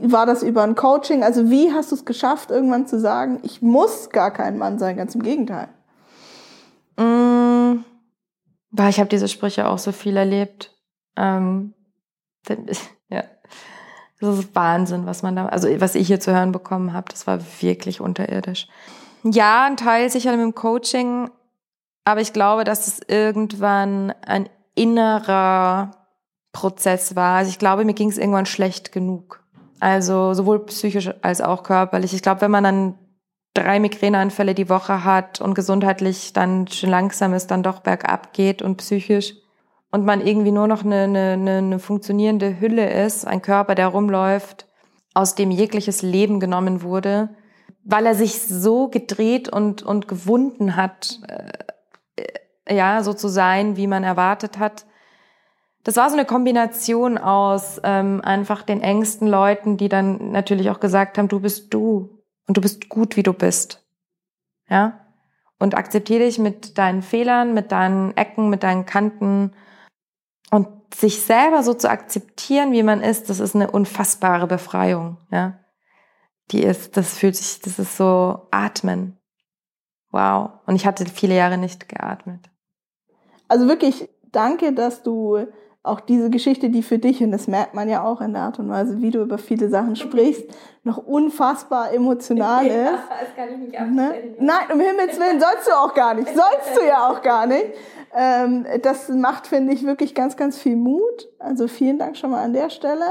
War 0.00 0.26
das 0.26 0.42
über 0.42 0.62
ein 0.62 0.74
Coaching? 0.74 1.24
Also 1.24 1.50
wie 1.50 1.72
hast 1.72 1.90
du 1.90 1.96
es 1.96 2.04
geschafft, 2.04 2.50
irgendwann 2.50 2.86
zu 2.86 3.00
sagen, 3.00 3.40
ich 3.42 3.62
muss 3.62 4.10
gar 4.10 4.30
kein 4.30 4.58
Mann 4.58 4.78
sein, 4.78 4.96
ganz 4.96 5.14
im 5.14 5.22
Gegenteil? 5.22 5.68
Mmh, 6.96 7.82
ich 8.88 9.00
habe 9.00 9.08
diese 9.08 9.28
Sprüche 9.28 9.66
auch 9.66 9.78
so 9.78 9.92
viel 9.92 10.16
erlebt. 10.16 10.76
Ähm, 11.16 11.74
ja, 13.08 13.24
das 14.20 14.38
ist 14.38 14.54
Wahnsinn, 14.54 15.06
was 15.06 15.22
man 15.22 15.36
da, 15.36 15.46
also 15.46 15.68
was 15.80 15.94
ich 15.94 16.06
hier 16.06 16.20
zu 16.20 16.32
hören 16.32 16.52
bekommen 16.52 16.92
habe, 16.92 17.06
das 17.10 17.26
war 17.26 17.40
wirklich 17.60 18.00
unterirdisch. 18.00 18.68
Ja, 19.22 19.64
ein 19.64 19.76
Teil 19.76 20.10
sicher 20.10 20.32
mit 20.32 20.40
dem 20.40 20.54
Coaching, 20.54 21.30
aber 22.04 22.20
ich 22.20 22.32
glaube, 22.32 22.64
dass 22.64 22.86
es 22.86 23.00
irgendwann 23.06 24.12
ein 24.26 24.48
innerer 24.74 25.92
Prozess 26.52 27.16
war. 27.16 27.38
Also 27.38 27.50
ich 27.50 27.58
glaube, 27.58 27.84
mir 27.84 27.94
ging 27.94 28.10
es 28.10 28.18
irgendwann 28.18 28.46
schlecht 28.46 28.92
genug. 28.92 29.42
Also 29.80 30.34
sowohl 30.34 30.64
psychisch 30.66 31.10
als 31.22 31.40
auch 31.40 31.62
körperlich. 31.62 32.14
Ich 32.14 32.22
glaube, 32.22 32.42
wenn 32.42 32.50
man 32.50 32.64
dann 32.64 32.98
drei 33.54 33.78
Migräneanfälle 33.80 34.54
die 34.54 34.68
Woche 34.68 35.04
hat 35.04 35.40
und 35.40 35.54
gesundheitlich 35.54 36.32
dann 36.32 36.66
schon 36.68 36.90
langsam 36.90 37.34
ist, 37.34 37.50
dann 37.50 37.62
doch 37.62 37.80
bergab 37.80 38.32
geht 38.32 38.62
und 38.62 38.76
psychisch, 38.76 39.34
und 39.94 40.04
man 40.04 40.26
irgendwie 40.26 40.50
nur 40.50 40.66
noch 40.66 40.84
eine, 40.84 41.04
eine, 41.04 41.58
eine 41.58 41.78
funktionierende 41.78 42.58
Hülle 42.58 43.04
ist, 43.04 43.28
ein 43.28 43.42
Körper, 43.42 43.76
der 43.76 43.86
rumläuft, 43.86 44.66
aus 45.14 45.36
dem 45.36 45.52
jegliches 45.52 46.02
Leben 46.02 46.40
genommen 46.40 46.82
wurde, 46.82 47.28
weil 47.84 48.04
er 48.04 48.16
sich 48.16 48.42
so 48.42 48.88
gedreht 48.88 49.48
und, 49.48 49.84
und 49.84 50.08
gewunden 50.08 50.74
hat, 50.74 51.20
äh, 51.28 52.74
ja, 52.74 53.04
so 53.04 53.12
zu 53.12 53.28
sein, 53.28 53.76
wie 53.76 53.86
man 53.86 54.02
erwartet 54.02 54.58
hat. 54.58 54.84
Das 55.84 55.94
war 55.94 56.10
so 56.10 56.16
eine 56.16 56.24
Kombination 56.24 57.16
aus 57.16 57.80
ähm, 57.84 58.20
einfach 58.24 58.62
den 58.62 58.80
engsten 58.80 59.28
Leuten, 59.28 59.76
die 59.76 59.88
dann 59.88 60.32
natürlich 60.32 60.70
auch 60.70 60.80
gesagt 60.80 61.18
haben, 61.18 61.28
du 61.28 61.38
bist 61.38 61.72
du 61.72 62.18
und 62.48 62.56
du 62.56 62.60
bist 62.60 62.88
gut, 62.88 63.16
wie 63.16 63.22
du 63.22 63.32
bist. 63.32 63.86
Ja? 64.68 65.06
Und 65.60 65.76
akzeptiere 65.76 66.24
dich 66.24 66.40
mit 66.40 66.78
deinen 66.78 67.02
Fehlern, 67.02 67.54
mit 67.54 67.70
deinen 67.70 68.16
Ecken, 68.16 68.50
mit 68.50 68.64
deinen 68.64 68.86
Kanten 68.86 69.52
sich 70.92 71.22
selber 71.22 71.62
so 71.62 71.74
zu 71.74 71.90
akzeptieren, 71.90 72.72
wie 72.72 72.82
man 72.82 73.00
ist, 73.00 73.30
das 73.30 73.40
ist 73.40 73.54
eine 73.54 73.70
unfassbare 73.70 74.46
Befreiung, 74.46 75.18
ja. 75.30 75.58
Die 76.50 76.62
ist, 76.62 76.96
das 76.96 77.16
fühlt 77.16 77.36
sich, 77.36 77.60
das 77.60 77.78
ist 77.78 77.96
so 77.96 78.48
atmen. 78.50 79.18
Wow. 80.10 80.50
Und 80.66 80.76
ich 80.76 80.86
hatte 80.86 81.06
viele 81.06 81.34
Jahre 81.34 81.56
nicht 81.56 81.88
geatmet. 81.88 82.50
Also 83.48 83.66
wirklich 83.66 84.08
danke, 84.30 84.72
dass 84.72 85.02
du 85.02 85.46
auch 85.84 86.00
diese 86.00 86.30
Geschichte, 86.30 86.70
die 86.70 86.82
für 86.82 86.98
dich, 86.98 87.22
und 87.22 87.30
das 87.30 87.46
merkt 87.46 87.74
man 87.74 87.90
ja 87.90 88.02
auch 88.02 88.22
in 88.22 88.32
der 88.32 88.42
Art 88.42 88.58
und 88.58 88.70
Weise, 88.70 89.02
wie 89.02 89.10
du 89.10 89.20
über 89.20 89.36
viele 89.36 89.68
Sachen 89.68 89.96
sprichst, 89.96 90.44
noch 90.82 90.96
unfassbar 90.96 91.92
emotional 91.92 92.66
ist. 92.66 92.74
Ja, 92.74 93.04
das 93.20 93.36
kann 93.36 93.48
ich 93.50 93.58
nicht 93.58 93.80
ne? 93.80 94.14
Nein, 94.38 94.64
um 94.72 94.80
Himmels 94.80 95.20
Willen 95.20 95.40
sollst 95.40 95.66
du 95.66 95.72
auch 95.72 95.92
gar 95.92 96.14
nicht. 96.14 96.28
Sollst 96.28 96.76
du 96.76 96.86
ja 96.86 97.10
auch 97.10 97.20
gar 97.20 97.46
nicht. 97.46 97.66
Ähm, 98.14 98.66
das 98.82 99.08
macht, 99.08 99.48
finde 99.48 99.72
ich, 99.72 99.84
wirklich 99.84 100.14
ganz, 100.14 100.36
ganz 100.36 100.58
viel 100.58 100.76
Mut. 100.76 101.28
Also 101.38 101.68
vielen 101.68 101.98
Dank 101.98 102.16
schon 102.16 102.30
mal 102.30 102.42
an 102.42 102.52
der 102.52 102.70
Stelle. 102.70 103.04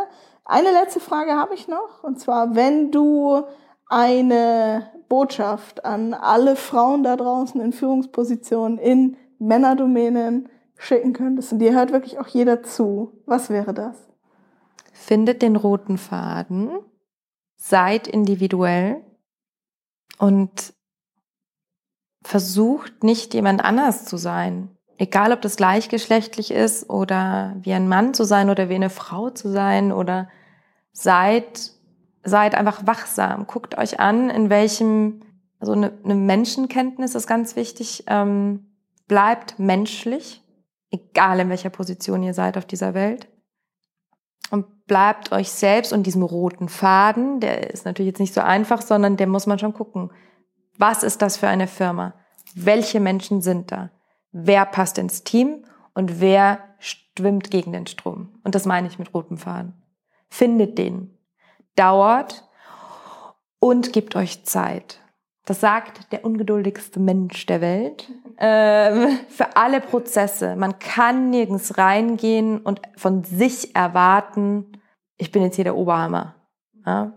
Eine 0.45 0.71
letzte 0.71 0.99
Frage 0.99 1.33
habe 1.33 1.53
ich 1.53 1.67
noch. 1.67 2.03
Und 2.03 2.19
zwar, 2.19 2.55
wenn 2.55 2.91
du 2.91 3.43
eine 3.87 4.91
Botschaft 5.09 5.85
an 5.85 6.13
alle 6.13 6.55
Frauen 6.55 7.03
da 7.03 7.15
draußen 7.15 7.59
in 7.61 7.73
Führungspositionen, 7.73 8.77
in 8.77 9.17
Männerdomänen 9.39 10.49
schicken 10.75 11.13
könntest 11.13 11.53
und 11.53 11.59
dir 11.59 11.73
hört 11.73 11.91
wirklich 11.91 12.19
auch 12.19 12.27
jeder 12.27 12.63
zu, 12.63 13.21
was 13.25 13.49
wäre 13.49 13.73
das? 13.73 13.97
Findet 14.91 15.41
den 15.41 15.55
roten 15.55 15.97
Faden, 15.97 16.71
seid 17.55 18.07
individuell 18.07 19.03
und 20.17 20.73
versucht 22.23 23.03
nicht 23.03 23.33
jemand 23.33 23.63
anders 23.63 24.05
zu 24.05 24.17
sein. 24.17 24.72
Egal, 24.97 25.33
ob 25.33 25.41
das 25.41 25.55
gleichgeschlechtlich 25.55 26.51
ist 26.51 26.89
oder 26.89 27.55
wie 27.61 27.73
ein 27.73 27.87
Mann 27.87 28.13
zu 28.13 28.23
sein 28.23 28.49
oder 28.49 28.69
wie 28.69 28.75
eine 28.75 28.89
Frau 28.89 29.29
zu 29.29 29.49
sein 29.49 29.91
oder 29.91 30.29
seid, 30.91 31.71
seid 32.23 32.55
einfach 32.55 32.85
wachsam. 32.85 33.47
Guckt 33.47 33.77
euch 33.77 33.99
an, 33.99 34.29
in 34.29 34.49
welchem, 34.49 35.21
also 35.59 35.73
eine, 35.73 35.93
eine 36.03 36.15
Menschenkenntnis 36.15 37.15
ist 37.15 37.27
ganz 37.27 37.55
wichtig. 37.55 38.03
Ähm, 38.07 38.67
bleibt 39.07 39.57
menschlich 39.59 40.43
egal 40.93 41.39
in 41.39 41.49
welcher 41.49 41.71
Position 41.71 42.23
ihr 42.23 42.33
seid 42.33 42.57
auf 42.57 42.65
dieser 42.65 42.93
Welt. 42.93 43.27
Und 44.51 44.85
bleibt 44.85 45.31
euch 45.31 45.49
selbst 45.49 45.91
und 45.91 46.03
diesem 46.05 46.21
roten 46.21 46.69
Faden, 46.69 47.39
der 47.39 47.71
ist 47.71 47.85
natürlich 47.85 48.11
jetzt 48.11 48.19
nicht 48.19 48.33
so 48.33 48.41
einfach, 48.41 48.81
sondern 48.81 49.17
der 49.17 49.27
muss 49.27 49.47
man 49.47 49.57
schon 49.57 49.73
gucken. 49.73 50.11
Was 50.77 51.01
ist 51.01 51.21
das 51.21 51.37
für 51.37 51.47
eine 51.47 51.67
Firma? 51.67 52.13
Welche 52.53 52.99
Menschen 52.99 53.41
sind 53.41 53.71
da? 53.71 53.89
Wer 54.33 54.65
passt 54.65 54.97
ins 54.97 55.23
Team 55.23 55.63
und 55.93 56.19
wer 56.19 56.59
schwimmt 56.79 57.51
gegen 57.51 57.71
den 57.71 57.87
Strom? 57.87 58.39
Und 58.43 58.55
das 58.55 58.65
meine 58.65 58.87
ich 58.87 58.99
mit 58.99 59.13
rotem 59.13 59.37
Faden. 59.37 59.73
Findet 60.29 60.77
den. 60.77 61.15
Dauert 61.75 62.43
und 63.59 63.93
gebt 63.93 64.15
euch 64.15 64.43
Zeit. 64.43 64.99
Das 65.45 65.59
sagt 65.59 66.11
der 66.11 66.25
ungeduldigste 66.25 66.99
Mensch 66.99 67.45
der 67.45 67.61
Welt. 67.61 68.09
Ähm, 68.37 69.19
für 69.29 69.55
alle 69.55 69.81
Prozesse. 69.81 70.55
Man 70.55 70.79
kann 70.79 71.29
nirgends 71.29 71.77
reingehen 71.77 72.59
und 72.59 72.81
von 72.95 73.23
sich 73.23 73.75
erwarten, 73.75 74.81
ich 75.17 75.31
bin 75.31 75.43
jetzt 75.43 75.55
hier 75.55 75.65
der 75.65 75.75
Oberhammer. 75.75 76.35
Ja? 76.85 77.13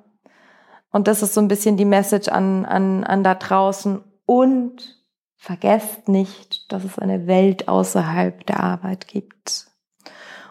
Und 0.90 1.08
das 1.08 1.22
ist 1.22 1.34
so 1.34 1.40
ein 1.40 1.48
bisschen 1.48 1.76
die 1.76 1.84
Message 1.84 2.28
an, 2.28 2.64
an, 2.66 3.04
an 3.04 3.22
da 3.22 3.34
draußen. 3.34 4.02
Und 4.26 4.95
vergesst 5.36 6.08
nicht, 6.08 6.70
dass 6.72 6.84
es 6.84 6.98
eine 6.98 7.26
Welt 7.26 7.68
außerhalb 7.68 8.46
der 8.46 8.60
Arbeit 8.60 9.08
gibt. 9.08 9.66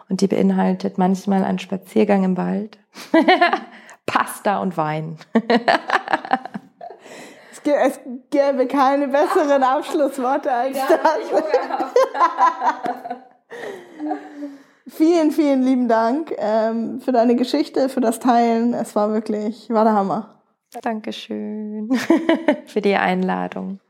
Und 0.08 0.20
die 0.20 0.28
beinhaltet 0.28 0.98
manchmal 0.98 1.44
einen 1.44 1.58
Spaziergang 1.58 2.24
im 2.24 2.36
Wald, 2.36 2.78
Pasta 4.06 4.60
und 4.60 4.76
Wein. 4.76 5.18
es 7.64 8.00
gäbe 8.30 8.66
keine 8.66 9.08
besseren 9.08 9.62
Abschlussworte 9.62 10.52
als 10.52 10.76
ja, 10.76 10.86
das. 10.88 11.02
vielen, 14.94 15.32
vielen 15.32 15.62
lieben 15.62 15.88
Dank 15.88 16.32
ähm, 16.38 17.00
für 17.00 17.12
deine 17.12 17.34
Geschichte, 17.34 17.88
für 17.88 18.00
das 18.00 18.20
Teilen. 18.20 18.74
Es 18.74 18.94
war 18.94 19.12
wirklich, 19.12 19.68
war 19.70 19.84
der 19.84 19.94
Hammer. 19.94 20.42
Dankeschön 20.82 21.90
für 22.66 22.80
die 22.80 22.96
Einladung. 22.96 23.80